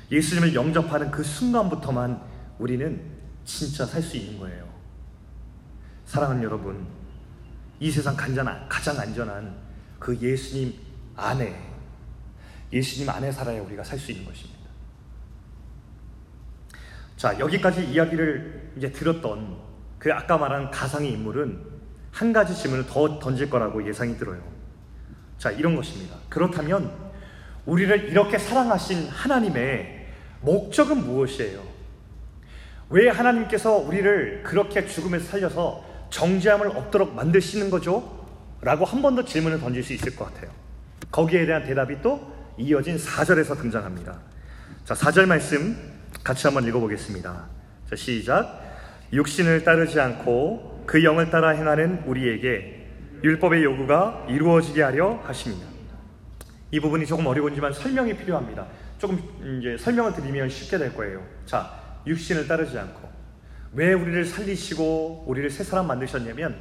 [0.09, 2.21] 예수님을 영접하는 그 순간부터만
[2.57, 3.01] 우리는
[3.43, 4.65] 진짜 살 수 있는 거예요.
[6.05, 6.87] 사랑하는 여러분,
[7.81, 9.57] 이 세상 가장 안전한
[9.99, 10.73] 그 예수님
[11.17, 11.53] 안에,
[12.71, 14.69] 예수님 안에 살아야 우리가 살 수 있는 것입니다.
[17.17, 19.57] 자, 여기까지 이야기를 이제 들었던
[19.99, 21.74] 그 아까 말한 가상의 인물은
[22.15, 24.41] 한 가지 질문을 더 던질 거라고 예상이 들어요.
[25.37, 26.15] 자, 이런 것입니다.
[26.29, 26.89] 그렇다면
[27.65, 30.07] 우리를 이렇게 사랑하신 하나님의
[30.39, 31.61] 목적은 무엇이에요?
[32.89, 38.25] 왜 하나님께서 우리를 그렇게 죽음에서 살려서 정죄함을 없도록 만드시는 거죠?
[38.61, 40.49] 라고 한 번 더 질문을 던질 수 있을 것 같아요.
[41.11, 44.17] 거기에 대한 대답이 또 이어진 4절에서 등장합니다.
[44.85, 45.75] 자, 4절 말씀
[46.23, 47.45] 같이 한번 읽어보겠습니다.
[47.89, 48.61] 자, 시작.
[49.11, 52.87] 육신을 따르지 않고 그 영을 따라 행하는 우리에게
[53.23, 55.67] 율법의 요구가 이루어지게 하려 하십니다.
[56.71, 58.67] 이 부분이 조금 어려운지만 설명이 필요합니다.
[58.97, 59.19] 조금
[59.59, 61.25] 이제 설명을 드리면 쉽게 될 거예요.
[61.45, 61.71] 자,
[62.05, 63.09] 육신을 따르지 않고
[63.73, 66.55] 왜 우리를 살리시고 우리를 새 사람 만드셨냐면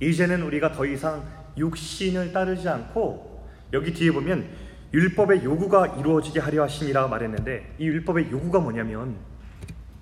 [0.00, 1.24] 이제는 우리가 더 이상
[1.56, 4.48] 육신을 따르지 않고 여기 뒤에 보면
[4.92, 9.16] 율법의 요구가 이루어지게 하려 하심이라 말했는데 이 율법의 요구가 뭐냐면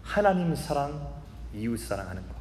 [0.03, 1.15] 하나님 사랑,
[1.53, 2.36] 이웃 사랑하는 것.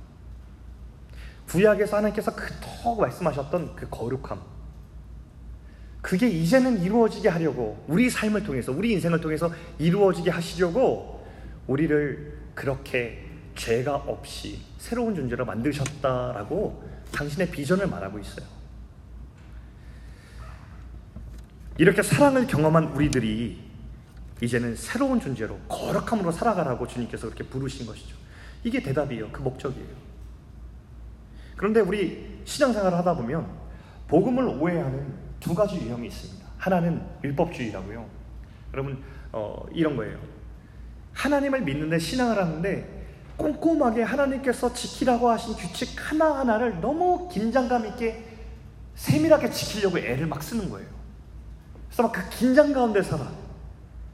[1.50, 4.42] 구약에서 하나님께서 그토록 말씀하셨던 그 거룩함.
[6.02, 11.26] 그게 이제는 이루어지게 하려고 우리 삶을 통해서 우리 인생을 통해서 이루어지게 하시려고
[11.66, 18.46] 우리를 그렇게 죄가 없이 새로운 존재로 만드셨다라고 당신의 비전을 말하고 있어요.
[21.78, 23.64] 이렇게 사랑을 경험한 우리들이
[24.42, 28.16] 이제는 새로운 존재로 거룩함으로 살아가라고 주님께서 그렇게 부르신 것이죠.
[28.64, 29.30] 이게 대답이에요.
[29.32, 30.05] 그 목적이에요.
[31.56, 33.48] 그런데 우리 신앙생활을 하다 보면
[34.08, 36.46] 복음을 오해하는 두 가지 유형이 있습니다.
[36.58, 38.06] 하나는 율법주의라고요.
[38.74, 40.18] 여러분 어, 이런 거예요.
[41.14, 43.06] 하나님을 믿는데 신앙을 하는데
[43.38, 48.24] 꼼꼼하게 하나님께서 지키라고 하신 규칙 하나하나를 너무 긴장감 있게
[48.96, 50.88] 세밀하게 지키려고 애를 막 쓰는 거예요.
[51.90, 53.30] 그래서 막 그 긴장 가운데 살아.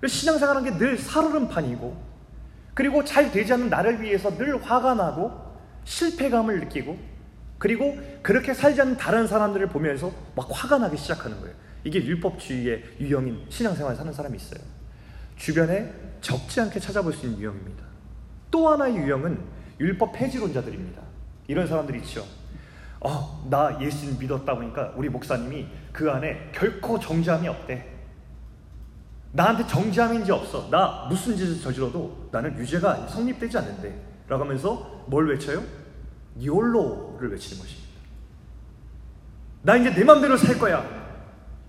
[0.06, 2.12] 신앙생활하는 게 늘 살얼음판이고
[2.74, 5.32] 그리고 잘 되지 않는 나를 위해서 늘 화가 나고
[5.84, 6.98] 실패감을 느끼고
[7.62, 11.54] 그리고 그렇게 살지 않는 다른 사람들을 보면서 막 화가 나기 시작하는 거예요.
[11.84, 14.64] 이게 율법주의의 유형인 신앙생활 사는 사람이 있어요.
[15.36, 17.84] 주변에 적지 않게 찾아볼 수 있는 유형입니다.
[18.50, 19.40] 또 하나의 유형은
[19.80, 21.04] 율법 폐지론자들입니다.
[21.46, 22.26] 이런 사람들이 있죠.
[23.00, 27.88] 어, 나 예수님 믿었다 보니까 우리 목사님이 그 안에 결코 정죄함이 없대.
[29.34, 30.68] 나한테 정죄함인지 없어.
[30.72, 34.04] 나 무슨 짓을 저질러도 나는 유죄가 성립되지 않는데.
[34.28, 35.62] 라고 하면서 뭘 외쳐요?
[36.44, 37.90] 욜로 를 외치는 것입니다.
[39.64, 40.84] 나 이제 내 마음대로 살 거야.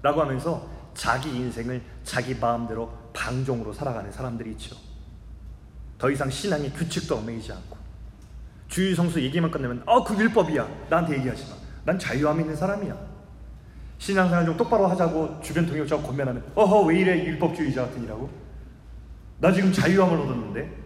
[0.03, 4.77] 라고 하면서 자기 인생을 자기 마음대로 방종으로 살아가는 사람들이 있죠.
[5.99, 7.77] 더 이상 신앙의 규칙도 얽매이지 않고
[8.69, 10.67] 주의 성수 얘기만 끝내면 어 그 율법이야.
[10.89, 11.57] 나한테 얘기하지 마.
[11.85, 12.97] 난 자유함 있는 사람이야.
[13.99, 18.29] 신앙생활 좀 똑바로 하자고 주변 동료자가 권면하면 어허 왜 이래 율법주의자 같은 이라고
[19.39, 20.83] 나 지금 자유함을 얻었는데?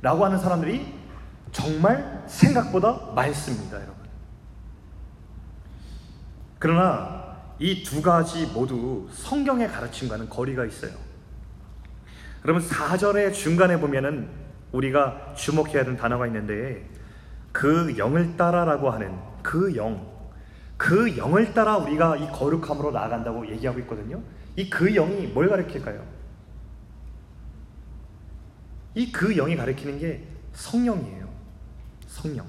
[0.00, 0.94] 라고 하는 사람들이
[1.52, 3.94] 정말 생각보다 많습니다, 여러분.
[6.58, 7.20] 그러나
[7.58, 10.92] 이 두 가지 모두 성경의 가르침과는 거리가 있어요.
[12.42, 14.28] 그러면 4절의 중간에 보면은
[14.72, 16.88] 우리가 주목해야 하는 단어가 있는데
[17.52, 20.06] 그 영을 따라라고 하는 그 영,
[20.78, 24.22] 그 영을 따라 우리가 이 거룩함으로 나아간다고 얘기하고 있거든요.
[24.56, 26.02] 이 그 영이 뭘 가르칠까요?
[28.94, 31.19] 이 그 영이 가르치는 게 성령이에요.
[32.20, 32.46] 성령.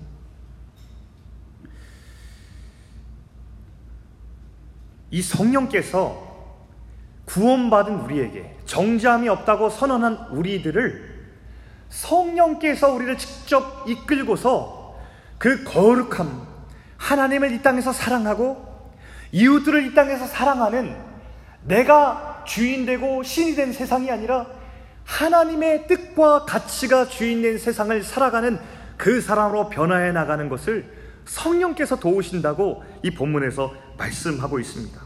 [5.09, 6.29] 이 성령께서
[7.25, 11.11] 구원받은 우리에게 정죄함이 없다고 선언한 우리들을
[11.89, 14.97] 성령께서 우리를 직접 이끌고서
[15.37, 16.47] 그 거룩함,
[16.97, 18.91] 하나님을 이 땅에서 사랑하고
[19.31, 20.95] 이웃들을 이 땅에서 사랑하는
[21.63, 24.47] 내가 주인 되고 신이 된 세상이 아니라
[25.05, 28.59] 하나님의 뜻과 가치가 주인 된 세상을 살아가는
[29.01, 30.85] 그 사람으로 변화해 나가는 것을
[31.25, 35.01] 성령께서 도우신다고 이 본문에서 말씀하고 있습니다.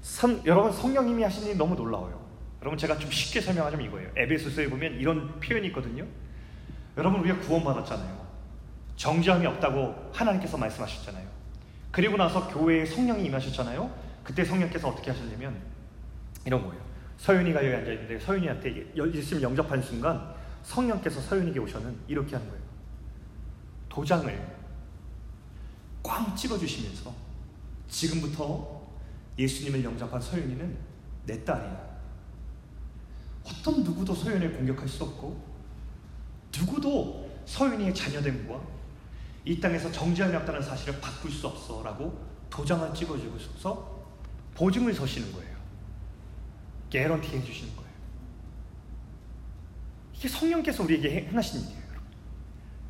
[0.00, 2.18] 성, 여러분 성령님이 하신 일이 너무 놀라워요.
[2.62, 4.10] 여러분 제가 좀 쉽게 설명하자면 이거예요.
[4.16, 6.06] 에베소서에 보면 이런 표현이 있거든요.
[6.96, 8.26] 여러분 우리가 구원받았잖아요.
[8.96, 11.28] 정죄함이 없다고 하나님께서 말씀하셨잖아요.
[11.90, 13.90] 그리고 나서 교회에 성령이 임하셨잖아요.
[14.24, 15.54] 그때 성령께서 어떻게 하셨냐면
[16.46, 16.82] 이런 거예요.
[17.18, 22.59] 서윤이가 여기 앉아 있는데 서윤이한테 예수님 영접한 순간 성령께서 서윤이에게 오셔는 이렇게 하는 거예요.
[23.90, 24.56] 도장을
[26.02, 27.12] 꽝 찍어주시면서
[27.88, 28.80] 지금부터
[29.38, 30.78] 예수님을 영접한 서윤이는
[31.26, 31.90] 내 딸이야.
[33.44, 35.44] 어떤 누구도 서윤을 공격할 수 없고
[36.56, 38.60] 누구도 서윤이의 자녀됨과
[39.44, 44.00] 이 땅에서 정죄함이 없다는 사실을 바꿀 수 없어 라고 도장을 찍어주고서
[44.54, 45.56] 보증을 서시는 거예요.
[46.90, 47.90] 개런티 해주시는 거예요.
[50.14, 51.79] 이게 성령께서 우리에게 행하신 일이에요.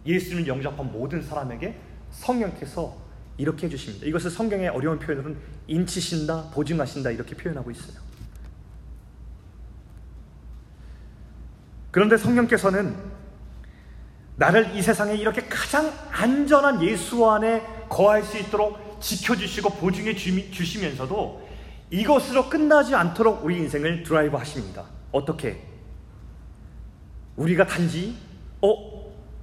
[0.06, 1.78] 예수님을 영접한 모든 사람에게
[2.10, 2.96] 성령께서
[3.36, 4.06] 이렇게 해주십니다.
[4.06, 8.00] 이것을 성경의 어려운 표현으로는 인치신다, 보증하신다 이렇게 표현하고 있어요.
[11.90, 12.96] 그런데 성령께서는
[14.36, 21.48] 나를 이 세상에 이렇게 가장 안전한 예수 안에 거할 수 있도록 지켜주시고 보증해 주시면서도
[21.90, 24.84] 이것으로 끝나지 않도록 우리 인생을 드라이브 하십니다.
[25.12, 25.60] 어떻게?
[27.36, 28.16] 우리가 단지,
[28.62, 28.89] 어?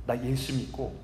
[0.07, 0.97] 나 예수 믿고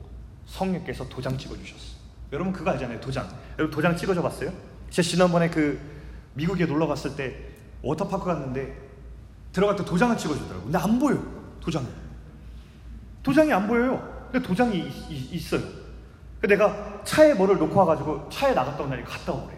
[0.47, 1.93] 성령께서 도장 찍어주셨어.
[2.31, 3.27] 여러분 그거 알잖아요, 도장.
[3.59, 4.51] 여러분 도장 찍어줘 봤어요?
[4.89, 5.79] 제가 지난번에 그
[6.33, 7.35] 미국에 놀러 갔을 때
[7.81, 8.81] 워터파크 갔는데
[9.51, 10.63] 들어갈 때 도장을 찍어주더라고요.
[10.63, 11.21] 근데 안 보여,
[11.59, 11.85] 도장이.
[13.21, 14.29] 도장이 안 보여요.
[14.31, 15.61] 근데 도장이 있, 있어요.
[16.41, 19.53] 내가 차에 뭐를 놓고 와가지고 차에 나갔다 온 날이 갔다 오래.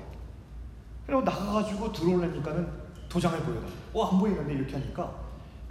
[1.05, 2.67] 그리고 나가가지고 들어오려니까는
[3.07, 3.67] 도장을 보여달라.
[3.93, 5.13] 어, 안 보이는데 이렇게 하니까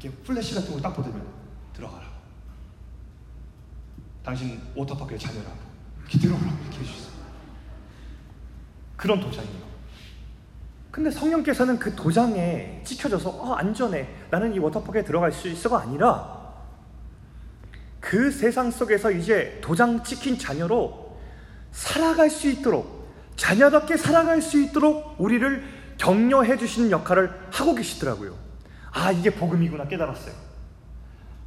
[0.01, 1.23] 이렇게 플래시 같은 거 딱 보더니
[1.75, 2.04] 들어가라.
[4.25, 5.57] 당신 워터파크의 자녀라고.
[6.01, 7.15] 이렇게 들어오라고 이렇게 해주셨어요.
[8.97, 9.65] 그런 도장이에요.
[10.91, 14.09] 근데 성령께서는 그 도장에 찍혀져서 어, 안전해.
[14.31, 16.43] 나는 이 워터파크에 들어갈 수 있어가 아니라
[18.01, 21.19] 그 세상 속에서 이제 도장 찍힌 자녀로
[21.73, 25.65] 살아갈 수 있도록 자녀답게 살아갈 수 있도록 우리를
[25.99, 28.35] 격려해 주시는 역할을 하고 계시더라고요.
[28.93, 30.35] 아, 이게 복음이구나 깨달았어요.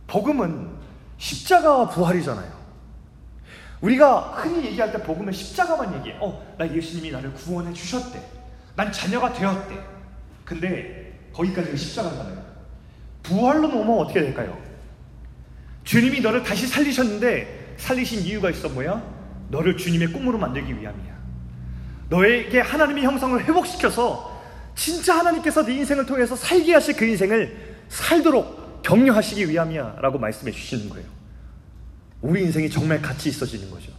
[0.08, 0.70] 복음은
[1.18, 2.57] 십자가와 부활이잖아요.
[3.82, 6.18] 우리가 흔히 얘기할 때 복음은 십자가만 얘기해.
[6.20, 8.22] 어, 나 예수님이 나를 구원해 주셨대.
[8.76, 9.78] 난 자녀가 되었대.
[10.46, 12.46] 근데 거기까지가 십자가잖아요.
[13.24, 14.58] 부활로 넘어면 어떻게 될까요?
[15.84, 19.04] 주님이 너를 다시 살리셨는데 살리신 이유가 있어 뭐야?
[19.50, 21.18] 너를 주님의 꿈으로 만들기 위함이야.
[22.10, 24.42] 너에게 하나님의 형상을 회복시켜서
[24.76, 30.90] 진짜 하나님께서 네 인생을 통해서 살게 하실 그 인생을 살도록 격려하시기 위함이야 라고 말씀해 주시는
[30.90, 31.17] 거예요.
[32.22, 33.92] 우리 인생이 정말 가치 있어지는 거죠.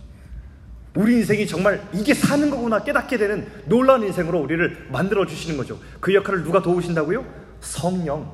[0.94, 5.78] 우리 인생이 정말 이게 사는 거구나 깨닫게 되는 놀라운 인생으로 우리를 만들어 주시는 거죠.
[6.00, 7.24] 그 역할을 누가 도우신다고요?
[7.61, 8.33] 성령.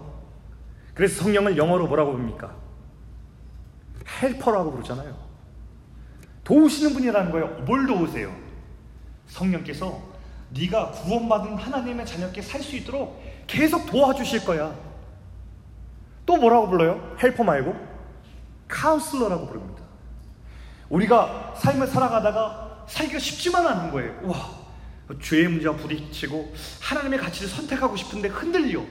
[0.95, 2.55] 그래서 성령을 영어로 뭐라고 부릅니까?
[4.23, 5.17] Helper라고 부르잖아요.
[6.45, 7.49] 도우시는 분이라는 거예요.
[7.67, 8.35] 뭘 도우세요?
[9.27, 10.01] 성령께서
[10.51, 14.75] 네가 구원받은 하나님의 자녀답게 살 수 있도록 계속 도와주실 거야.
[16.25, 17.17] 또 뭐라고 불러요?
[17.23, 17.75] Helper 말고
[18.69, 19.83] 카운슬러라고 부릅니다.
[20.89, 24.21] 우리가 삶을 살아가다가 살기가 쉽지만 않은 거예요.
[24.25, 24.65] 와,
[25.21, 28.83] 죄의 문제와 부딪히고 하나님의 가치를 선택하고 싶은데 흔들려.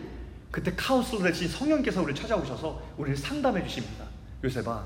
[0.51, 4.05] 그때 카운슬러 되신 성령께서 우리를 찾아오셔서 우리를 상담해 주십니다.
[4.43, 4.83] 요셉아,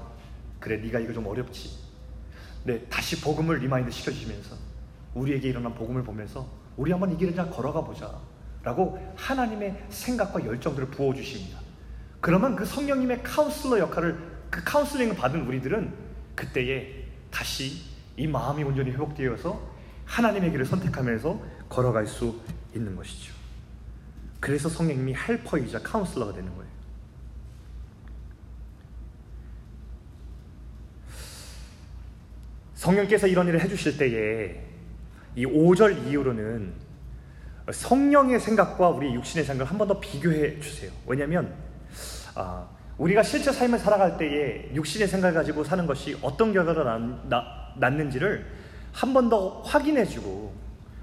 [0.60, 1.78] 그래 네가 이거 좀 어렵지.
[2.64, 4.56] 네, 다시 복음을 remind 시켜주시면서
[5.14, 8.14] 우리에게 일어난 복음을 보면서 우리 한번 이 길을 그냥 걸어가 보자.
[8.64, 11.60] 라고 하나님의 생각과 열정들을 부어주십니다.
[12.20, 15.94] 그러면 그 성령님의 카운슬러 역할을 그 카운슬링을 받은 우리들은
[16.34, 17.84] 그때에 다시
[18.18, 19.62] 이 마음이 온전히 회복되어서
[20.06, 21.40] 하나님의 길을 선택하면서
[21.70, 22.42] 걸어갈 수
[22.76, 23.36] 있는 것이죠.
[24.40, 26.72] 그래서 성령님이 헬퍼이자 카운슬러가 되는 거예요.
[32.74, 34.64] 성령께서 이런 일을 해주실 때에
[35.36, 36.74] 이 5절 이후로는
[37.72, 40.92] 성령의 생각과 우리 육신의 생각을 한 번 더 비교해 주세요.
[41.06, 41.54] 왜냐하면
[42.34, 42.68] 아,
[42.98, 46.84] 우리가 실제 삶을 살아갈 때에 육신의 생각을 가지고 사는 것이 어떤 결과를
[47.78, 48.46] 낳는지를
[48.92, 50.54] 한 번 더 확인해 주고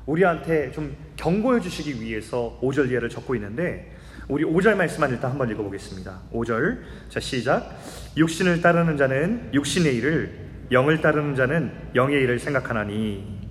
[0.06, 3.94] 우리한테 좀 경고해 주시기 위해서 5절 이하를 적고 있는데
[4.26, 6.22] 우리 5절 말씀만 일단 한번 읽어보겠습니다.
[6.32, 6.78] 5절
[7.08, 7.78] 자 시작
[8.16, 13.48] 육신을 따르는 자는 육신의 일을 영을 따르는 자는 영의 일을 생각하나니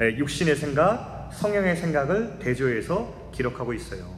[0.00, 4.16] 육신의 생각, 성령의 생각을 대조해서 기록하고 있어요.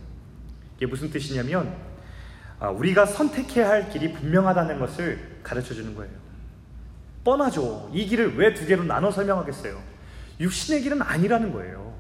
[0.76, 1.93] 이게 무슨 뜻이냐면 아,
[2.70, 6.12] 우리가 선택해야 할 길이 분명하다는 것을 가르쳐 주는 거예요.
[7.24, 7.90] 뻔하죠.
[7.92, 9.80] 이 길을 왜 두 개로 나눠 설명하겠어요?
[10.40, 11.94] 육신의 길은 아니라는 거예요.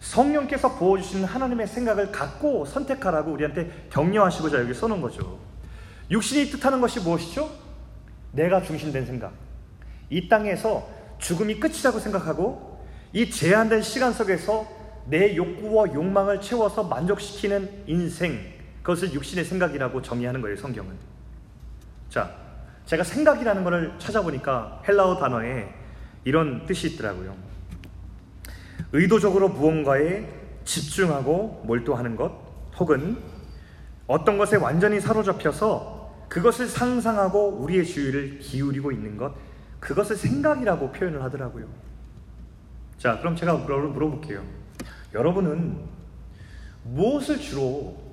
[0.00, 5.38] 성령께서 부어주시는 하나님의 생각을 갖고 선택하라고 우리한테 격려하시고자 여기 써놓은 거죠.
[6.10, 7.50] 육신이 뜻하는 것이 무엇이죠?
[8.32, 9.32] 내가 중심된 생각.
[10.10, 14.66] 이 땅에서 죽음이 끝이라고 생각하고 이 제한된 시간 속에서
[15.06, 18.38] 내 욕구와 욕망을 채워서 만족시키는 인생,
[18.86, 20.94] 그것을 육신의 생각이라고 정의하는 거예요, 성경은.
[22.08, 22.30] 자,
[22.84, 25.74] 제가 생각이라는 것을 찾아보니까 헬라어 단어에
[26.22, 27.34] 이런 뜻이 있더라고요.
[28.92, 30.32] 의도적으로 무언가에
[30.64, 32.30] 집중하고 몰두하는 것,
[32.78, 33.18] 혹은
[34.06, 39.34] 어떤 것에 완전히 사로잡혀서 그것을 상상하고 우리의 주의를 기울이고 있는 것,
[39.80, 41.66] 그것을 생각이라고 표현을 하더라고요.
[42.98, 44.44] 자, 그럼 제가 물어볼게요.
[45.12, 45.76] 여러분은
[46.84, 48.05] 무엇을 주로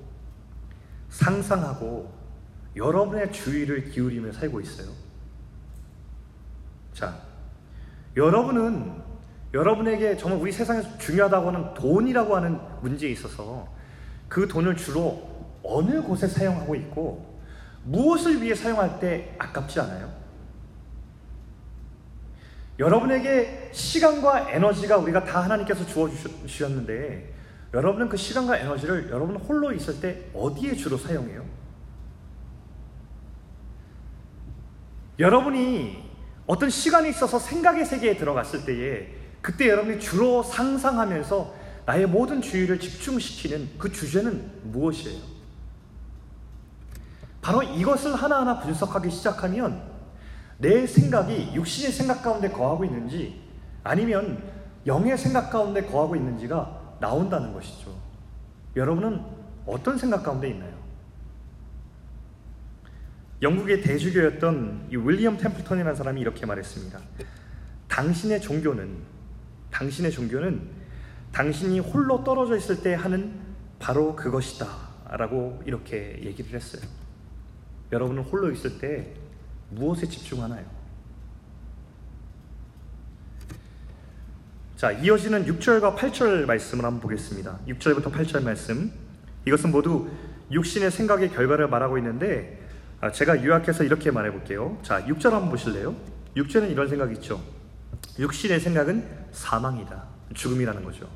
[1.14, 2.12] 상상하고
[2.74, 4.88] 여러분의 주의를 기울이며 살고 있어요?
[6.92, 7.16] 자,
[8.16, 9.02] 여러분은
[9.52, 13.68] 여러분에게 정말 우리 세상에서 중요하다고 하는 돈이라고 하는 문제에 있어서
[14.28, 17.40] 그 돈을 주로 어느 곳에 사용하고 있고
[17.84, 20.12] 무엇을 위해 사용할 때 아깝지 않아요?
[22.80, 26.10] 여러분에게 시간과 에너지가 우리가 다 하나님께서 주어
[26.44, 27.33] 주셨는데
[27.74, 31.44] 여러분은 그 시간과 에너지를 여러분 홀로 있을 때 어디에 주로 사용해요?
[35.18, 36.04] 여러분이
[36.46, 39.08] 어떤 시간이 있어서 생각의 세계에 들어갔을 때에
[39.42, 41.54] 그때 여러분이 주로 상상하면서
[41.86, 45.20] 나의 모든 주의를 집중시키는 그 주제는 무엇이에요?
[47.42, 49.82] 바로 이것을 하나하나 분석하기 시작하면
[50.58, 53.42] 내 생각이 육신의 생각 가운데 거하고 있는지
[53.82, 54.42] 아니면
[54.86, 57.94] 영의 생각 가운데 거하고 있는지가 나온다는 것이죠.
[58.76, 59.22] 여러분은
[59.66, 60.74] 어떤 생각 가운데 있나요?
[63.42, 66.98] 영국의 대주교였던 이 윌리엄 템플턴이라는 사람이 이렇게 말했습니다.
[67.88, 68.96] 당신의 종교는
[69.70, 70.62] 당신의 종교는
[71.32, 73.38] 당신이 홀로 떨어져 있을 때 하는
[73.78, 74.66] 바로 그것이다.
[75.10, 76.82] 라고 이렇게 얘기를 했어요.
[77.92, 79.14] 여러분은 홀로 있을 때
[79.70, 80.64] 무엇에 집중하나요?
[84.84, 87.58] 자, 이어지는 6절과 8절 말씀을 한번 보겠습니다.
[87.68, 88.92] 6절부터 8절 말씀.
[89.46, 90.10] 이것은 모두
[90.50, 92.60] 육신의 생각의 결과를 말하고 있는데
[93.00, 94.78] 아, 제가 요약해서 이렇게 말해 볼게요.
[94.82, 95.96] 자, 6절 한번 보실래요?
[96.36, 97.42] 6절은 이런 생각이 있죠.
[98.18, 100.02] 육신의 생각은 사망이다.
[100.34, 101.08] 죽음이라는 거죠.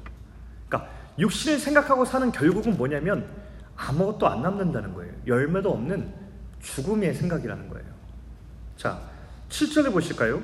[0.66, 3.28] 그러니까 육신을 생각하고 사는 결국은 뭐냐면
[3.76, 5.12] 아무것도 안 남는다는 거예요.
[5.26, 6.10] 열매도 없는
[6.62, 7.86] 죽음의 생각이라는 거예요.
[8.78, 8.98] 자,
[9.50, 10.42] 7절에 보실까요?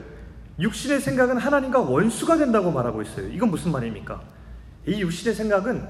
[0.59, 3.29] 육신의 생각은 하나님과 원수가 된다고 말하고 있어요.
[3.29, 4.21] 이건 무슨 말입니까?
[4.87, 5.87] 이 육신의 생각은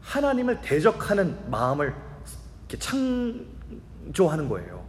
[0.00, 1.94] 하나님을 대적하는 마음을
[2.78, 4.84] 창조하는 거예요.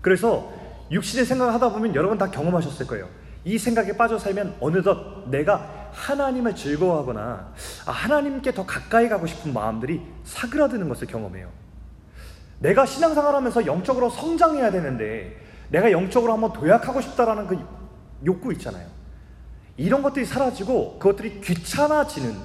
[0.00, 0.52] 그래서
[0.90, 3.08] 육신의 생각을 하다 보면 여러분 다 경험하셨을 거예요.
[3.44, 7.52] 이 생각에 빠져 살면 어느덧 내가 하나님을 즐거워하거나
[7.86, 11.48] 아, 하나님께 더 가까이 가고 싶은 마음들이 사그라드는 것을 경험해요.
[12.60, 15.36] 내가 신앙생활 하면서 영적으로 성장해야 되는데
[15.70, 17.58] 내가 영적으로 한번 도약하고 싶다라는 그
[18.24, 18.88] 욕구 있잖아요.
[19.76, 22.36] 이런 것들이 사라지고 그것들이 귀찮아지는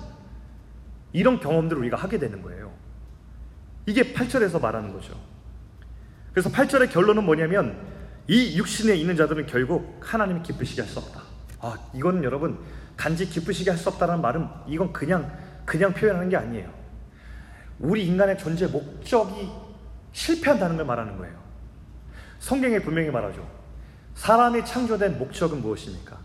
[1.14, 2.72] 이런 경험들을 우리가 하게 되는 거예요.
[3.86, 5.14] 이게 8절에서 말하는 거죠.
[6.32, 7.78] 그래서 8절의 결론은 뭐냐면
[8.28, 11.22] 이 육신에 있는 자들은 결국 하나님이 기쁘시게 할 수 없다.
[11.60, 12.60] 아, 이건 여러분
[12.96, 15.32] 간지 기쁘시게 할 수 없다는 말은 이건 그냥
[15.66, 16.72] 그냥 표현하는 게 아니에요.
[17.80, 19.50] 우리 인간의 존재 목적이
[20.12, 21.36] 실패한다는 걸 말하는 거예요.
[22.40, 23.48] 성경에 분명히 말하죠.
[24.18, 26.18] 사람이 창조된 목적은 무엇입니까?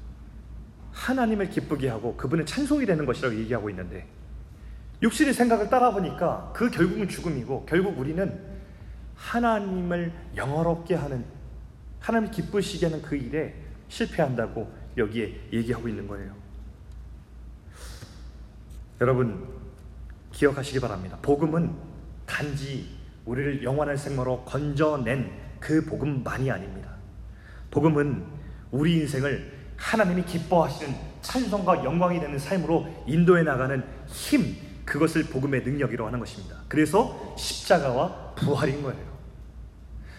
[0.92, 4.06] 하나님을 기쁘게 하고 그분의 찬송이 되는 것이라고 얘기하고 있는데
[5.02, 8.40] 육신의 생각을 따라 보니까 그 결국은 죽음이고 결국 우리는
[9.14, 11.24] 하나님을 영어롭게 하는
[12.00, 13.54] 하나님 기쁘시게 하는 그 일에
[13.88, 16.34] 실패한다고 여기에 얘기하고 있는 거예요.
[19.02, 19.48] 여러분
[20.32, 21.18] 기억하시기 바랍니다.
[21.20, 21.74] 복음은
[22.24, 22.88] 단지
[23.26, 25.30] 우리를 영원한 생명으로 건져낸
[25.60, 26.91] 그 복음만이 아닙니다.
[27.72, 28.24] 복음은
[28.70, 36.20] 우리 인생을 하나님이 기뻐하시는 찬송과 영광이 되는 삶으로 인도해 나가는 힘, 그것을 복음의 능력이라고 하는
[36.20, 36.56] 것입니다.
[36.68, 39.12] 그래서 십자가와 부활인 거예요.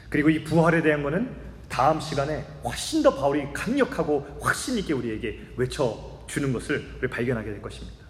[0.09, 1.29] 그리고 이 부활에 대한 것은
[1.69, 7.61] 다음 시간에 훨씬 더 바울이 강력하고 확신 있게 우리에게 외쳐 주는 것을 우리 발견하게 될
[7.61, 8.03] 것입니다.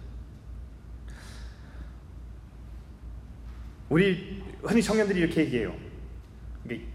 [3.90, 5.74] 우리 흔히 청년들이 이렇게 얘기해요.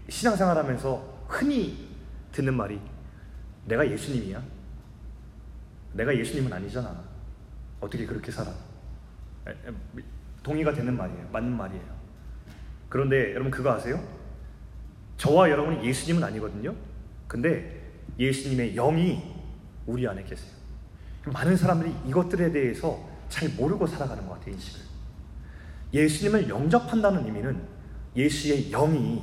[0.09, 1.88] 신앙생활 하면서 흔히
[2.39, 2.79] 듣는 말이
[3.65, 4.41] 내가 예수님이야?
[5.93, 7.03] 내가 예수님은 아니잖아.
[7.81, 8.53] 어떻게 그렇게 살아?
[10.41, 11.29] 동의가 되는 말이에요.
[11.31, 11.99] 맞는 말이에요.
[12.87, 14.01] 그런데 여러분 그거 아세요?
[15.17, 16.73] 저와 여러분이 예수님은 아니거든요.
[17.27, 19.35] 근데 예수님의 영이
[19.85, 20.51] 우리 안에 계세요.
[21.25, 24.81] 많은 사람들이 이것들에 대해서 잘 모르고 살아가는 것 같아요, 인식을.
[25.93, 27.61] 예수님을 영접한다는 의미는
[28.15, 29.21] 예수의 영이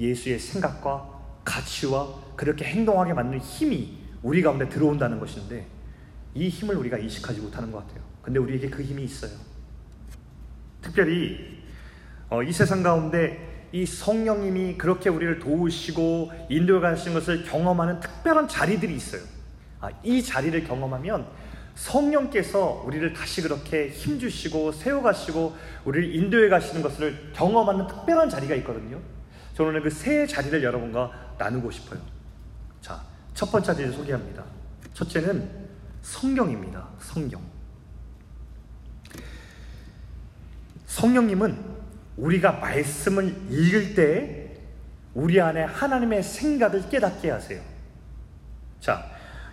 [0.00, 1.13] 예수의 생각과
[1.44, 5.66] 가치와 그렇게 행동하게 만드는 힘이 우리 가운데 들어온다는 것인데
[6.34, 8.02] 이 힘을 우리가 인식하지 못하는 것 같아요.
[8.22, 9.32] 근데 우리에게 그 힘이 있어요.
[10.80, 11.62] 특별히
[12.30, 18.94] 어, 이 세상 가운데 이 성령님이 그렇게 우리를 도우시고 인도해 가시는 것을 경험하는 특별한 자리들이
[18.94, 19.22] 있어요.
[19.80, 21.26] 아, 이 자리를 경험하면
[21.74, 29.00] 성령께서 우리를 다시 그렇게 힘주시고 세워가시고 우리를 인도해 가시는 것을 경험하는 특별한 자리가 있거든요.
[29.54, 32.00] 저는 오늘 그 세 자리를 여러분과 나누고 싶어요.
[32.80, 33.00] 자,
[33.34, 34.44] 첫 번째 자리를 소개합니다.
[34.92, 35.48] 첫째는
[36.02, 36.88] 성경입니다.
[36.98, 37.40] 성경.
[40.86, 41.74] 성령님은
[42.16, 44.56] 우리가 말씀을 읽을 때
[45.14, 47.60] 우리 안에 하나님의 생각을 깨닫게 하세요.
[48.80, 49.04] 자,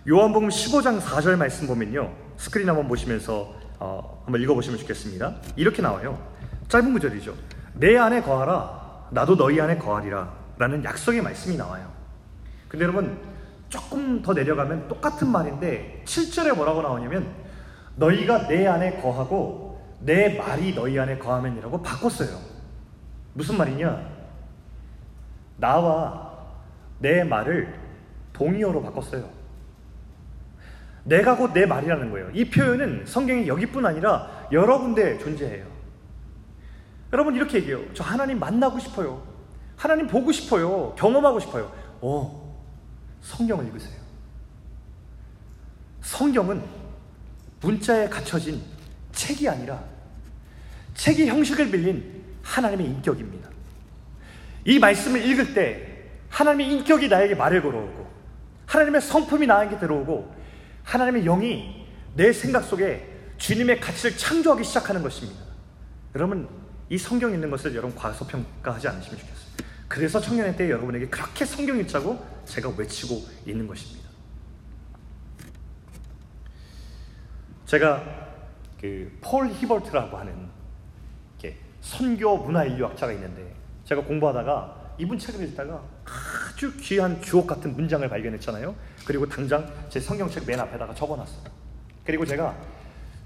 [0.08, 2.12] 요한복음 15장 4절 말씀 보면요.
[2.36, 5.36] 스크린 한번 보시면서 어, 한번 읽어보시면 좋겠습니다.
[5.56, 6.20] 이렇게 나와요.
[6.68, 7.36] 짧은 구절이죠.
[7.74, 8.81] 내 안에 거하라.
[9.12, 10.32] 나도 너희 안에 거하리라.
[10.58, 11.90] 라는 약속의 말씀이 나와요.
[12.68, 13.18] 근데 여러분,
[13.68, 17.26] 조금 더 내려가면 똑같은 말인데 7절에 뭐라고 나오냐면
[17.96, 22.38] 너희가 내 안에 거하고 내 말이 너희 안에 거하면이라고 바꿨어요.
[23.34, 24.10] 무슨 말이냐?
[25.56, 26.32] 나와
[26.98, 27.74] 내 말을
[28.32, 29.28] 동의어로 바꿨어요.
[31.04, 32.30] 내가 곧 내 말이라는 거예요.
[32.32, 35.71] 이 표현은 성경에 여기뿐 아니라 여러 군데 존재해요.
[37.12, 37.82] 여러분 이렇게 얘기해요.
[37.94, 39.22] 저 하나님 만나고 싶어요.
[39.76, 40.94] 하나님 보고 싶어요.
[40.96, 41.72] 경험하고 싶어요.
[42.00, 42.58] 어,
[43.20, 44.00] 성경을 읽으세요.
[46.00, 46.62] 성경은
[47.60, 48.62] 문자에 갇혀진
[49.12, 49.82] 책이 아니라
[50.94, 53.48] 책의 형식을 빌린 하나님의 인격입니다.
[54.64, 58.10] 이 말씀을 읽을 때 하나님의 인격이 나에게 말을 걸어오고
[58.66, 60.34] 하나님의 성품이 나에게 들어오고
[60.82, 65.40] 하나님의 영이 내 생각 속에 주님의 가치를 창조하기 시작하는 것입니다.
[66.14, 66.48] 여러분
[66.88, 69.52] 이 성경 읽는 것을 여러분 과소평가하지 않으시면 좋겠어요.
[69.88, 74.08] 그래서 청년의 때 여러분에게 그렇게 성경 읽자고 제가 외치고 있는 것입니다.
[77.66, 78.04] 제가
[78.80, 80.52] 그 폴 히버트라고 하는
[81.82, 83.54] 선교 문화 인류학자가 있는데
[83.84, 88.74] 제가 공부하다가 이분 책을 읽다가 아주 귀한 주옥 같은 문장을 발견했잖아요.
[89.04, 91.50] 그리고 당장 제 성경책 맨 앞에다가 적어놨어요.
[92.06, 92.56] 그리고 제가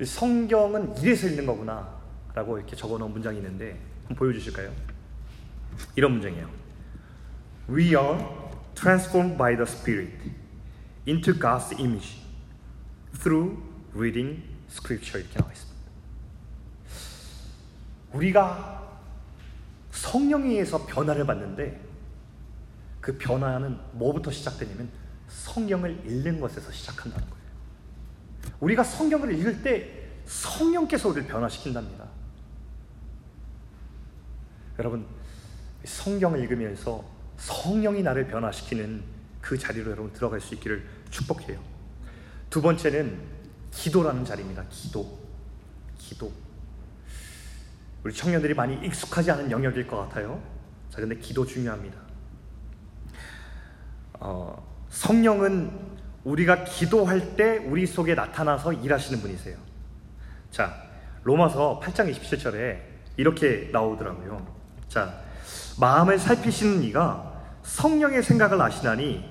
[0.02, 1.95] 성경은 이래서 읽는 거구나
[2.36, 4.70] 라고 이렇게 적어놓은 문장이 있는데 한번 보여주실까요?
[5.96, 6.50] 이런 문장이에요.
[7.66, 8.22] We are
[8.74, 10.12] transformed by the Spirit
[11.08, 12.20] into God's image
[13.18, 13.56] through
[13.94, 15.76] reading Scripture 이렇게 나와 있습니다.
[18.12, 19.00] 우리가
[19.92, 21.80] 성령에 의해서 변화를 받는데
[23.00, 24.90] 그 변화는 뭐부터 시작되냐면
[25.28, 27.46] 성경을 읽는 것에서 시작한다는 거예요.
[28.60, 32.05] 우리가 성경을 읽을 때 성령께서 우리를 변화시킨답니다.
[34.78, 35.06] 여러분,
[35.84, 37.04] 성경을 읽으면서
[37.38, 39.02] 성령이 나를 변화시키는
[39.40, 41.60] 그 자리로 여러분 들어갈 수 있기를 축복해요.
[42.50, 43.18] 두 번째는
[43.70, 44.64] 기도라는 자리입니다.
[44.70, 45.18] 기도.
[45.98, 46.32] 기도.
[48.02, 50.42] 우리 청년들이 많이 익숙하지 않은 영역일 것 같아요.
[50.90, 51.98] 자, 근데 기도 중요합니다.
[54.14, 59.56] 어, 성령은 우리가 기도할 때 우리 속에 나타나서 일하시는 분이세요.
[60.50, 60.82] 자,
[61.22, 62.80] 로마서 8장 27절에
[63.16, 64.55] 이렇게 나오더라고요.
[64.88, 65.20] 자,
[65.78, 67.32] 마음을 살피시는 이가
[67.62, 69.24] 성령의 생각을 아시나니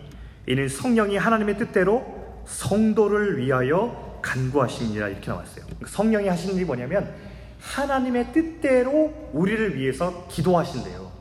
[0.47, 5.07] 이는 성령이 하나님의 뜻대로 성도를 위하여 간구하십니다.
[5.07, 5.65] 이렇게 나왔어요.
[5.87, 7.13] 성령이 하시는 일이 뭐냐면
[7.61, 11.11] 하나님의 뜻대로 우리를 위해서 기도하신대요.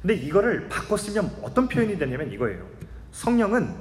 [0.00, 2.66] 근데 이거를 바꿔 쓰면 어떤 표현이 되냐면 이거예요.
[3.12, 3.72] 성령은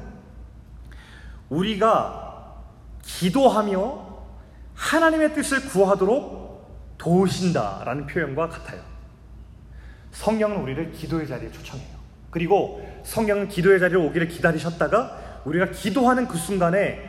[1.49, 2.55] 우리가
[3.03, 4.12] 기도하며
[4.76, 8.82] 하나님의 뜻을 구하도록 도우신다라는 표현과 같아요.
[10.12, 12.01] 성령은 우리를 기도의 자리에 초청해요.
[12.30, 16.99] 그리고 성령은 기도의 자리에 오기를 기다리셨다가 우리가 기도하는 그 순간에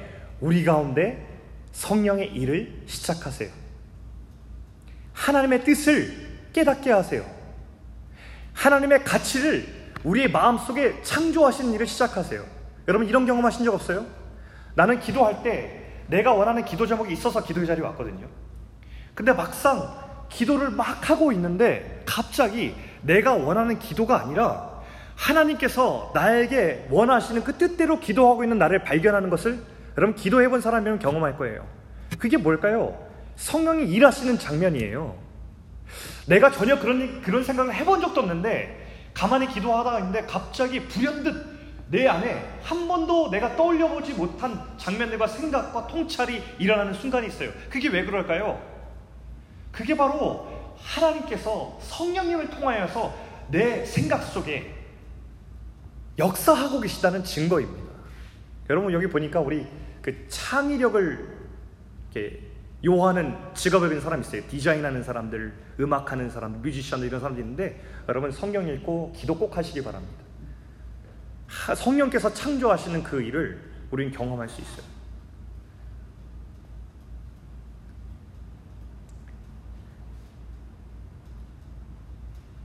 [0.40, 1.26] 우리 가운데
[1.72, 3.50] 성령의 일을 시작하세요.
[5.12, 7.24] 하나님의 뜻을 깨닫게 하세요.
[8.54, 9.66] 하나님의 가치를
[10.04, 12.44] 우리의 마음 속에 창조하시는 일을 시작하세요.
[12.88, 14.04] 여러분 이런 경험 하신 적 없어요?
[14.74, 18.26] 나는 기도할 때 내가 원하는 기도 제목이 있어서 기도의 자리에 왔거든요.
[19.14, 24.72] 근데 막상 기도를 막 하고 있는데 갑자기 내가 원하는 기도가 아니라
[25.16, 29.60] 하나님께서 나에게 원하시는 그 뜻대로 기도하고 있는 나를 발견하는 것을
[29.96, 31.66] 여러분 기도해 본 사람이면 경험할 거예요.
[32.18, 32.98] 그게 뭘까요?
[33.36, 35.16] 성령이 일하시는 장면이에요.
[36.26, 41.52] 내가 전혀 그런 그런 생각을 해본 적도 없는데 가만히 기도하다가 있는데 갑자기 불현듯
[41.88, 47.50] 내 안에 한 번도 내가 떠올려 보지 못한 장면들과 생각과 통찰이 일어나는 순간이 있어요.
[47.68, 48.60] 그게 왜 그럴까요?
[49.70, 50.48] 그게 바로
[50.82, 53.14] 하나님께서 성령님을 통하여서
[53.50, 54.74] 내 생각 속에
[56.18, 57.92] 역사하고 계시다는 증거입니다.
[58.70, 59.66] 여러분 여기 보니까 우리
[60.00, 61.42] 그 창의력을
[62.14, 62.40] 이렇게
[62.84, 64.42] 요하는 직업을 가진 사람 있어요.
[64.48, 70.22] 디자인하는 사람들, 음악하는 사람, 뮤지션들 이런 사람들 있는데 여러분 성경 읽고 기도 꼭 하시기 바랍니다.
[71.76, 73.60] 성령께서 창조하시는 그 일을
[73.90, 74.91] 우리는 경험할 수 있어요.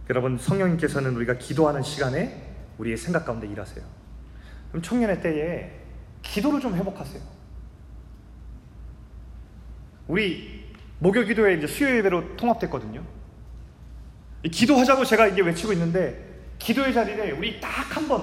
[0.10, 3.84] 여러분 성령님께서는 우리가 기도하는 시간에 우리의 생각 가운데 일하세요.
[4.70, 5.72] 그럼 청년의 때에
[6.22, 7.22] 기도를 좀 회복하세요.
[10.08, 10.66] 우리
[11.00, 13.04] 목요 기도회 이제 수요 예배로 통합됐거든요.
[14.50, 16.26] 기도하자고 제가 이게 외치고 있는데
[16.60, 18.22] 기도의 자리에 우리 딱 한 번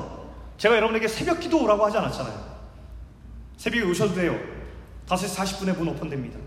[0.56, 2.54] 제가 여러분에게 새벽 기도라고 하지 않았잖아요.
[3.56, 4.38] 새벽에 오셔도 돼요.
[5.06, 6.38] 5시 40분에 문 오픈됩니다.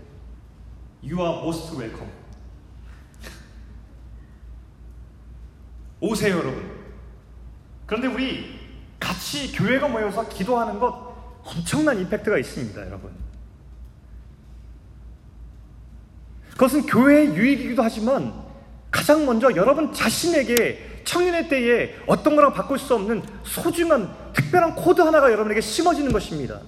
[1.02, 2.10] You are most welcome.
[6.00, 6.70] 오세요, 여러분.
[7.86, 8.58] 그런데 우리
[9.00, 13.10] 같이 교회가 모여서 기도하는 것 엄청난 임팩트가 있습니다, 여러분.
[16.52, 18.32] 그것은 교회의 유익이기도 하지만
[18.90, 25.30] 가장 먼저 여러분 자신에게 청년의 때에 어떤 거랑 바꿀 수 없는 소중한 특별한 코드 하나가
[25.30, 26.60] 여러분에게 심어지는 것입니다.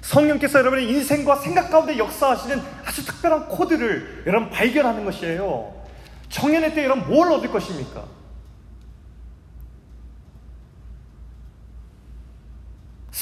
[0.00, 5.84] 성령께서 여러분의 인생과 생각 가운데 역사하시는 아주 특별한 코드를 여러분 발견하는 것이에요.
[6.30, 8.19] 청년의 때 여러분 뭘 얻을 것입니까?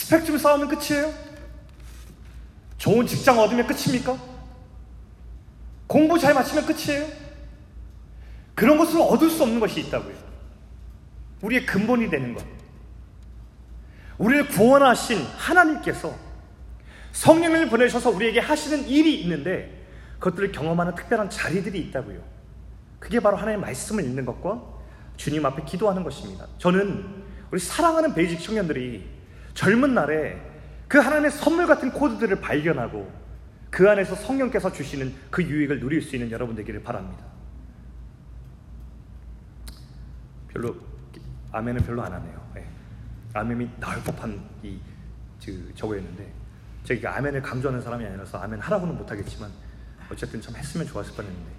[0.08, 1.12] 스펙 좀 쌓으면 끝이에요?
[2.78, 4.18] 좋은 직장 얻으면 끝입니까?
[5.86, 7.06] 공부 잘 마치면 끝이에요?
[8.54, 10.16] 그런 것을 얻을 수 없는 것이 있다고요.
[11.42, 12.42] 우리의 근본이 되는 것.
[14.16, 16.16] 우리를 구원하신 하나님께서
[17.12, 19.86] 성령을 보내셔서 우리에게 하시는 일이 있는데
[20.20, 22.22] 그것들을 경험하는 특별한 자리들이 있다고요.
[22.98, 24.62] 그게 바로 하나님의 말씀을 읽는 것과
[25.18, 26.46] 주님 앞에 기도하는 것입니다.
[26.56, 29.17] 저는 우리 사랑하는 베이직 청년들이
[29.58, 30.40] 젊은 날에
[30.86, 33.12] 그 하나님의 선물 같은 코드들을 발견하고
[33.70, 37.24] 그 안에서 성령께서 주시는 그 유익을 누릴 수 있는 여러분 되기를 바랍니다.
[40.46, 40.76] 별로
[41.50, 42.50] 아멘은 별로 안 하네요.
[42.54, 42.68] 네.
[43.34, 44.78] 아멘이 나올 법한 이
[45.74, 46.32] 저거였는데
[46.84, 49.50] 제가 아멘을 강조하는 사람이 아니라서 아멘 하라고는 못하겠지만
[50.08, 51.50] 어쨌든 좀 했으면 좋았을 뻔했는데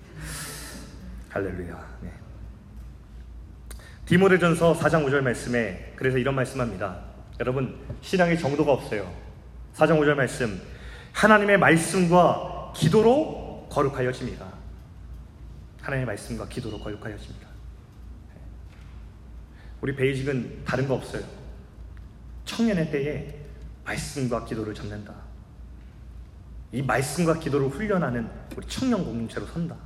[1.32, 1.97] 할렐루야.
[2.04, 2.14] 네.
[4.06, 7.09] 디모데전서 4장 5절 말씀에 그래서 이런 말씀합니다.
[7.40, 9.10] 여러분 신앙의 정도가 없어요.
[9.74, 10.62] 4장 5절 말씀
[11.14, 14.46] 하나님의 말씀과 기도로 거룩하여집니다.
[15.82, 17.48] 하나님의 말씀과 기도로 거룩하여집니다.
[19.80, 21.24] 우리 베이직은 다른 거 없어요.
[22.44, 23.36] 청년의 때에
[23.86, 25.14] 말씀과 기도를 잡는다.
[26.74, 29.78] 이 말씀과 기도를 훈련하는 우리 청년 공동체로 선다.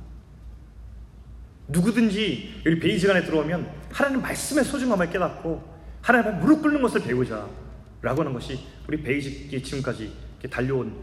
[1.68, 5.73] 누구든지 여기 베이직 안에 들어오면 하나님 말씀의 소중함을 깨닫고
[6.04, 7.48] 하나님 앞에 무릎 꿇는 것을 배우자.
[8.02, 10.14] 라고 하는 것이 우리 베이직이 지금까지
[10.50, 10.94] 달려온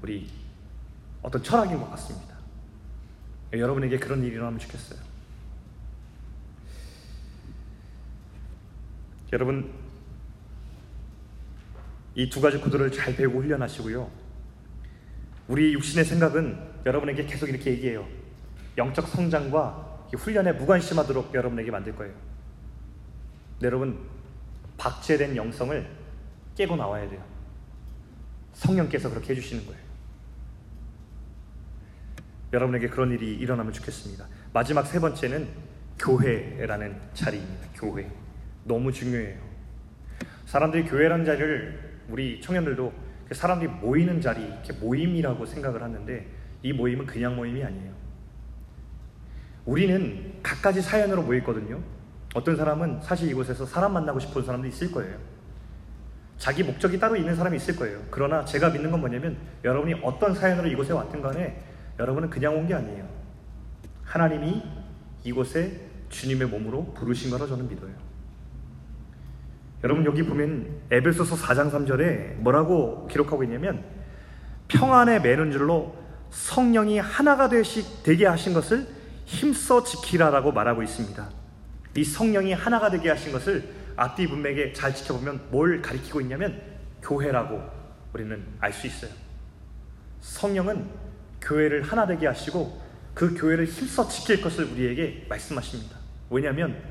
[0.00, 0.30] 우리
[1.20, 2.36] 어떤 철학인 것 같습니다.
[3.52, 5.00] 여러분에게 그런 일이 일어나면 좋겠어요.
[9.32, 9.72] 여러분,
[12.14, 14.08] 이 두 가지 구도를 잘 배우고 훈련하시고요.
[15.48, 18.06] 우리 육신의 생각은 여러분에게 계속 이렇게 얘기해요.
[18.78, 22.14] 영적 성장과 훈련에 무관심하도록 여러분에게 만들 거예요.
[23.62, 24.13] 여러분,
[24.76, 25.86] 박제된 영성을
[26.56, 27.22] 깨고 나와야 돼요.
[28.52, 29.80] 성령께서 그렇게 해주시는 거예요.
[32.52, 34.26] 여러분에게 그런 일이 일어나면 좋겠습니다.
[34.52, 35.48] 마지막 세 번째는
[35.98, 37.68] 교회라는 자리입니다.
[37.74, 38.08] 교회.
[38.64, 39.40] 너무 중요해요.
[40.46, 42.92] 사람들이 교회라는 자리를 우리 청년들도
[43.28, 46.26] 그 사람들이 모이는 자리, 이렇게 모임이라고 생각을 하는데
[46.62, 47.92] 이 모임은 그냥 모임이 아니에요.
[49.64, 51.82] 우리는 갖가지 사연으로 모였거든요.
[52.34, 55.16] 어떤 사람은 사실 이곳에서 사람 만나고 싶은 사람도 있을 거예요.
[56.36, 58.00] 자기 목적이 따로 있는 사람이 있을 거예요.
[58.10, 61.62] 그러나 제가 믿는 건 뭐냐면 여러분이 어떤 사연으로 이곳에 왔든 간에
[61.98, 63.08] 여러분은 그냥 온 게 아니에요.
[64.04, 64.62] 하나님이
[65.22, 65.80] 이곳에
[66.10, 67.92] 주님의 몸으로 부르신 거라 저는 믿어요.
[69.84, 73.84] 여러분 여기 보면 에베소서 4장 3절에 뭐라고 기록하고 있냐면
[74.68, 75.94] 평안에 매는 줄로
[76.30, 78.86] 성령이 하나가 되게 하신 것을
[79.24, 81.43] 힘써 지키라라고 말하고 있습니다.
[81.96, 86.60] 이 성령이 하나가 되게 하신 것을 앞뒤 문맥에 잘 지켜보면 뭘 가리키고 있냐면
[87.02, 87.62] 교회라고
[88.12, 89.10] 우리는 알 수 있어요.
[90.20, 90.88] 성령은
[91.40, 92.82] 교회를 하나 되게 하시고
[93.12, 95.96] 그 교회를 힘써 지킬 것을 우리에게 말씀하십니다.
[96.30, 96.82] 왜냐하면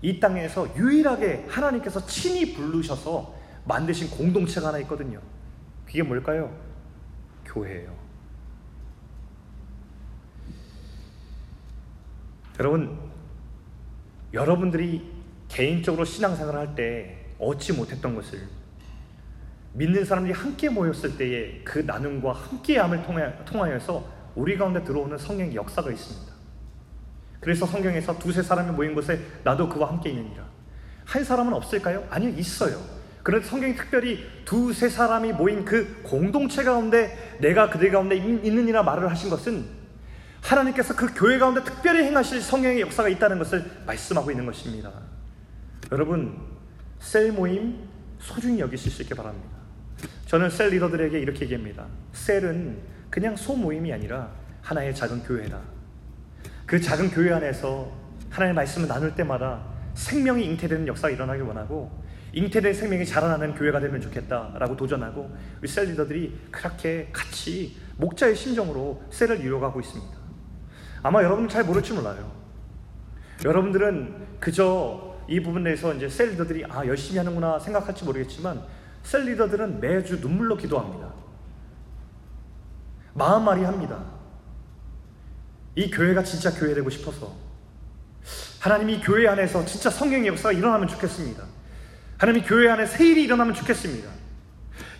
[0.00, 5.20] 이 땅에서 유일하게 하나님께서 친히 부르셔서 만드신 공동체가 하나 있거든요.
[5.86, 6.56] 그게 뭘까요?
[7.44, 7.96] 교회예요.
[12.58, 13.07] 여러분,
[14.32, 15.10] 여러분들이
[15.48, 18.40] 개인적으로 신앙생활을 할 때 얻지 못했던 것을
[19.74, 23.04] 믿는 사람들이 함께 모였을 때의 그 나눔과 함께함을
[23.44, 24.04] 통하여서
[24.34, 26.32] 우리 가운데 들어오는 성령의 역사가 있습니다.
[27.40, 30.44] 그래서 성경에서 두세 사람이 모인 곳에 나도 그와 함께 있느니라.
[31.04, 32.06] 한 사람은 없을까요?
[32.10, 32.80] 아니요, 있어요.
[33.22, 39.30] 그런데 성경이 특별히 두세 사람이 모인 그 공동체 가운데 내가 그들 가운데 있느니라 말을 하신
[39.30, 39.77] 것은
[40.42, 44.92] 하나님께서 그 교회 가운데 특별히 행하실 성령의 역사가 있다는 것을 말씀하고 있는 것입니다.
[45.92, 46.38] 여러분,
[46.98, 49.56] 셀 모임 소중히 여기실 수 있게 바랍니다.
[50.26, 51.86] 저는 셀 리더들에게 이렇게 얘기합니다.
[52.12, 52.78] 셀은
[53.10, 54.30] 그냥 소모임이 아니라
[54.62, 55.58] 하나의 작은 교회다.
[56.66, 57.90] 그 작은 교회 안에서
[58.30, 59.64] 하나님의 말씀을 나눌 때마다
[59.94, 61.90] 생명이 잉태되는 역사가 일어나길 원하고
[62.32, 65.34] 잉태된 생명이 자라나는 교회가 되면 좋겠다라고 도전하고
[65.66, 70.17] 셀 리더들이 그렇게 같이 목자의 심정으로 셀을 이루어가고 있습니다.
[71.02, 72.30] 아마 여러분은 잘 모를지 몰라요.
[73.44, 78.62] 여러분들은 그저 이 부분에서 이제 셀 리더들이 아 열심히 하는구나 생각할지 모르겠지만
[79.02, 81.12] 셀 리더들은 매주 눈물로 기도합니다.
[83.14, 84.02] 마음말이 합니다.
[85.74, 87.32] 이 교회가 진짜 교회 되고 싶어서
[88.60, 91.44] 하나님이 교회 안에서 진짜 성경의 역사가 일어나면 좋겠습니다.
[92.18, 94.10] 하나님이 교회 안에 새 일이 일어나면 좋겠습니다.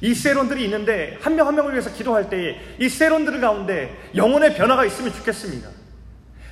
[0.00, 4.84] 이 세론들이 있는데 한 명 한 명을 위해서 기도할 때에 이 세론들 가운데 영혼의 변화가
[4.84, 5.68] 있으면 좋겠습니다.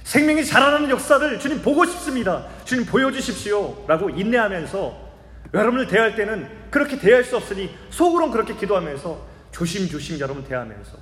[0.07, 2.47] 생명이 자라나는 역사를 주님 보고 싶습니다.
[2.65, 3.85] 주님 보여주십시오.
[3.89, 5.07] 라고 인내하면서
[5.53, 10.97] 여러분을 대할 때는 그렇게 대할 수 없으니 속으론 그렇게 기도하면서 조심조심 여러분 대하면서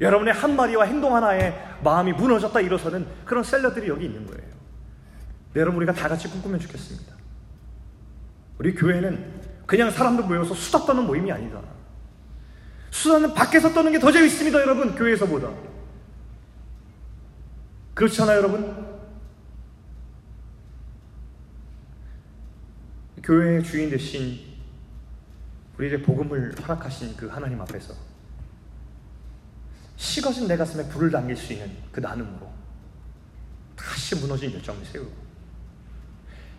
[0.00, 1.52] 여러분의 한마디와 행동 하나에
[1.82, 4.48] 마음이 무너졌다 일어서는 그런 셀러들이 여기 있는 거예요.
[5.54, 7.12] 네, 여러분 우리가 다 같이 꿈꾸면 좋겠습니다.
[8.58, 11.60] 우리 교회는 그냥 사람들 모여서 수다 떠는 모임이 아니다.
[12.92, 14.94] 수다는 밖에서 떠는 게 더 재밌습니다, 여러분.
[14.94, 15.73] 교회에서보다.
[17.94, 18.94] 그렇지 않아요, 여러분?
[23.22, 24.54] 교회의 주인 되신
[25.78, 27.94] 우리에게 복음을 허락하신 그 하나님 앞에서
[29.96, 32.52] 식어진 내 가슴에 불을 당길 수 있는 그 나눔으로
[33.76, 35.12] 다시 무너진 열정을 세우고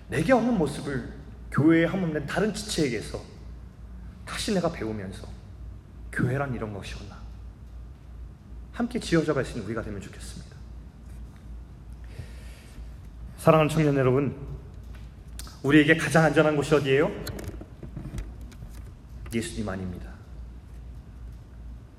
[0.09, 1.13] 내게 없는 모습을
[1.51, 3.21] 교회에 한없는 다른 지체에게서
[4.25, 5.27] 다시 내가 배우면서
[6.11, 7.17] 교회란 이런 것이구나
[8.71, 10.55] 함께 지어져 갈 수 있는 우리가 되면 좋겠습니다
[13.45, 14.35] 사랑하는 청년 여러분
[15.61, 17.11] 우리에게 가장 안전한 곳이 어디예요?
[19.31, 20.09] 예수님 아닙니다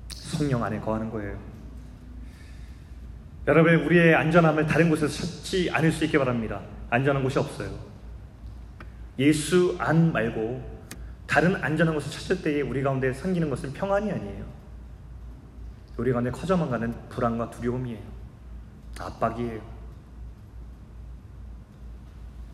[0.09, 1.39] 성령 안에 거하는 거예요.
[3.47, 6.59] 여러분, 우리의 안전함을 다른 곳에서 찾지 않을 수 있게 바랍니다.
[6.89, 7.71] 안전한 곳이 없어요.
[9.17, 10.61] 예수 안 말고
[11.27, 14.45] 다른 안전한 곳을 찾을 때에 우리 가운데 생기는 것은 평안이 아니에요.
[15.95, 18.01] 우리 가운데 커져만 가는 불안과 두려움이에요.
[18.99, 19.76] 압박이에요.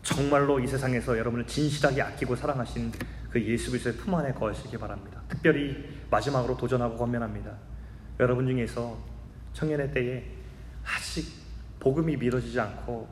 [0.04, 2.92] 정말로 이 세상에서 여러분을 진실하게 아끼고 사랑하신
[3.30, 5.22] 그 예수 그리스도의 품 안에 거하시기 바랍니다.
[5.28, 7.56] 특별히 마지막으로 도전하고 권면합니다.
[8.20, 8.96] 여러분 중에서
[9.54, 10.24] 청년의 때에
[10.84, 11.26] 아직
[11.80, 13.08] 복음이 믿어지지 않고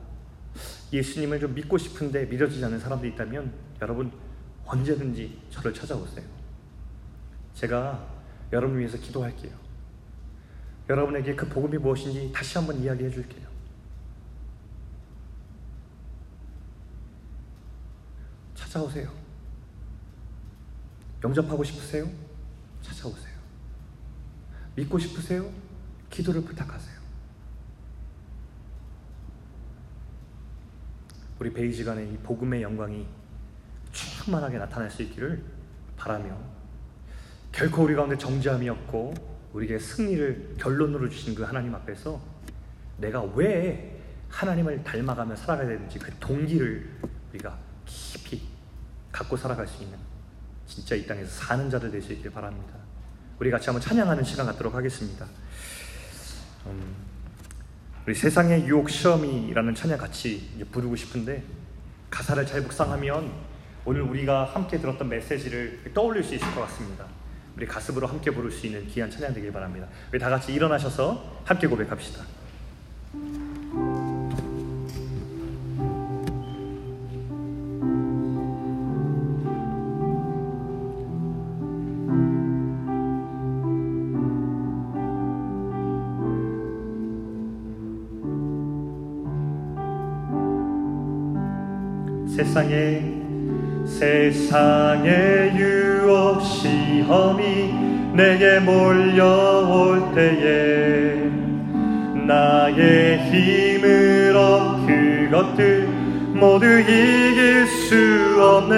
[0.93, 4.11] 예수님을 좀 믿고 싶은데 믿어지지 않는 사람도 있다면 여러분
[4.65, 6.25] 언제든지 저를 찾아오세요.
[7.55, 8.07] 제가
[8.53, 9.51] 여러분 위해서 기도할게요.
[10.87, 13.52] 여러분에게 그 복음이 무엇인지 다시 한번 이야기해 줄게요.
[18.73, 19.07] 찾아오세요.
[21.23, 22.09] 영접하고 싶으세요?
[22.81, 23.33] 찾아오세요.
[24.75, 25.47] 믿고 싶으세요?
[26.09, 26.97] 기도를 부탁하세요.
[31.39, 33.05] 우리 베이지간의 이 복음의 영광이
[33.91, 35.43] 충만하게 나타날 수 있기를
[35.95, 36.35] 바라며
[37.51, 39.13] 결코 우리 가운데 정죄함이 없고
[39.53, 42.19] 우리에게 승리를 결론으로 주신 그 하나님 앞에서
[42.97, 46.89] 내가 왜 하나님을 닮아가며 살아가야 되는지 그 동기를
[47.29, 47.55] 우리가
[47.85, 48.52] 깊이
[49.13, 49.97] 갖고 살아갈 수 있는
[50.67, 52.73] 진짜 이 땅에서 사는 자들 있길 바랍니다.
[53.39, 55.25] 우리 같이 한번 찬양하는 시간 갖도록 하겠습니다.
[56.65, 56.95] 음,
[58.05, 61.43] 우리 세상의 유혹 시험이라는 찬양 같이 부르고 싶은데
[62.09, 63.31] 가사를 잘 묵상하면
[63.85, 67.05] 오늘 우리가 함께 들었던 메시지를 떠올릴 수 있을 것 같습니다.
[67.55, 69.87] 우리 가슴으로 함께 부를 수 있는 귀한 찬양 되길 바랍니다.
[70.11, 72.23] 우리 다 같이 일어나셔서 함께 고백합시다.
[92.53, 93.01] 세상에
[93.83, 97.73] 세상의 유혹 시험이
[98.13, 101.31] 내게 몰려올 때에
[102.27, 105.87] 나의 힘으로 그것들
[106.35, 108.75] 모두 이길 수 없네.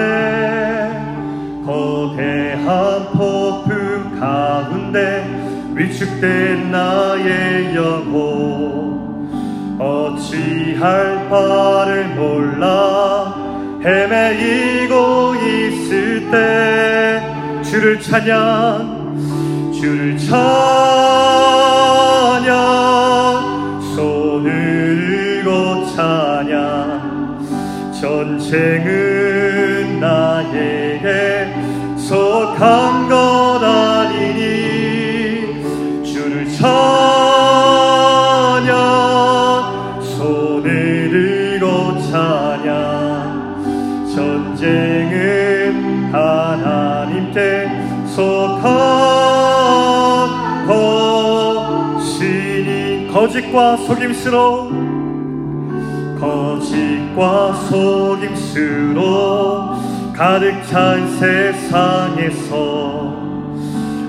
[1.66, 5.26] 거대한 폭풍 가운데
[5.74, 8.96] 위축된 나의 영혼
[9.78, 13.25] 어찌할 바를 몰라
[13.86, 17.22] 헤매이고 있을 때
[17.64, 20.36] 주를 찬양 주를 찬양
[23.96, 25.06] 손을
[25.46, 27.94] 들고 찬양.
[28.02, 31.54] 전쟁은 나에게
[31.98, 33.05] 속한
[53.16, 54.72] 거짓과 속임수로
[56.20, 59.00] 거짓과 속임수로
[60.12, 62.56] 가득 찬 세상에서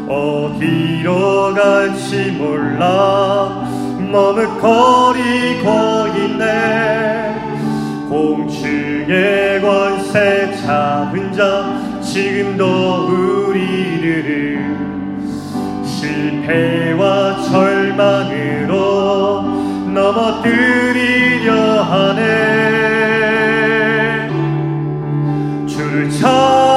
[0.09, 3.71] 어디로 갈지 몰라.
[4.11, 5.69] 머뭇거리고
[6.17, 7.37] 있네.
[8.09, 14.77] 공중의 권세 잡은 자 지금도 우리를
[15.85, 18.66] 실패와 절망으로
[19.97, 22.21] 넘어뜨리려 하네.
[25.67, 26.76] 주를 찬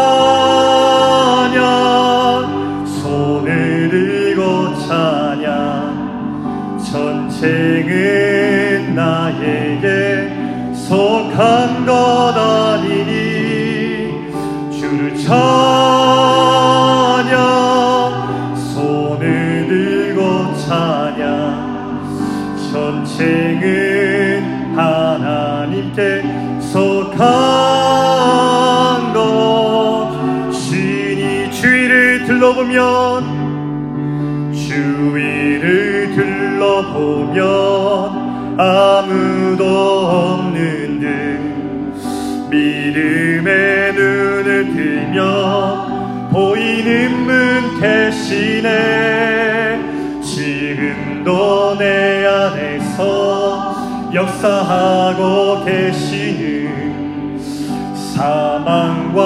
[32.69, 37.39] 둘러보면 주위를 둘러보면
[38.59, 41.07] 아무도 없는 듯
[42.49, 48.69] 믿음의 눈을 들며 보이는 분 계시네
[50.21, 53.75] 지금도 내 안에서
[54.13, 57.39] 역사하고 계시는
[57.95, 59.21] 사망과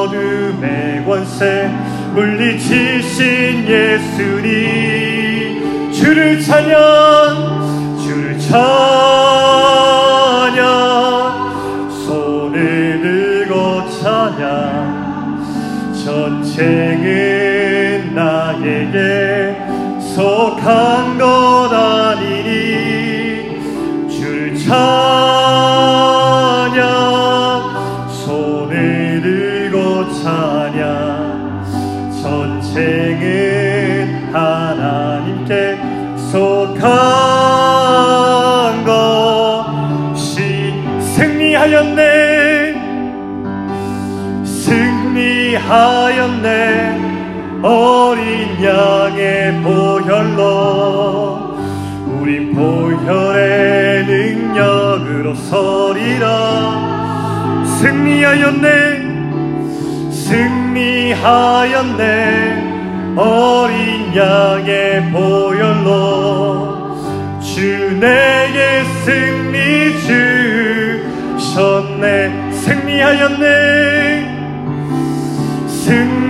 [0.00, 1.85] 어둠의 권세
[2.16, 5.12] 물리치신 예수님
[5.92, 8.56] 주를 찬양 주를 찬양
[11.90, 15.44] 손을 들고 찬양.
[15.92, 16.95] 전쟁
[47.66, 51.58] 어린 양의 보혈로
[52.06, 56.30] 우리 보혈의 능력으로 서리라.
[57.80, 58.70] 승리하였네
[60.12, 62.04] 승리하였네.
[63.16, 66.94] 어린 양의 보혈로
[67.40, 72.52] 주 내게 승리 승리하였네.
[72.52, 74.36] 승리하였네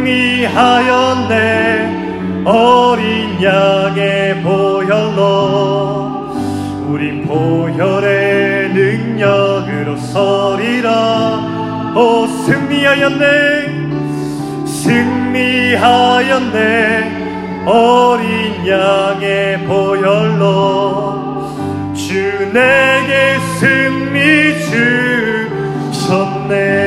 [0.06, 1.34] 승리하였네.
[2.44, 6.30] 어린 양의 보혈로
[6.86, 11.92] 우리 보혈의 능력으로 서리라.
[11.96, 13.24] 오 승리하였네.
[15.44, 16.54] 승리하였네.
[17.66, 21.26] 어린 양의 보혈로
[21.94, 22.12] 주
[22.52, 24.54] 내게 승리
[25.90, 26.85] 주셨네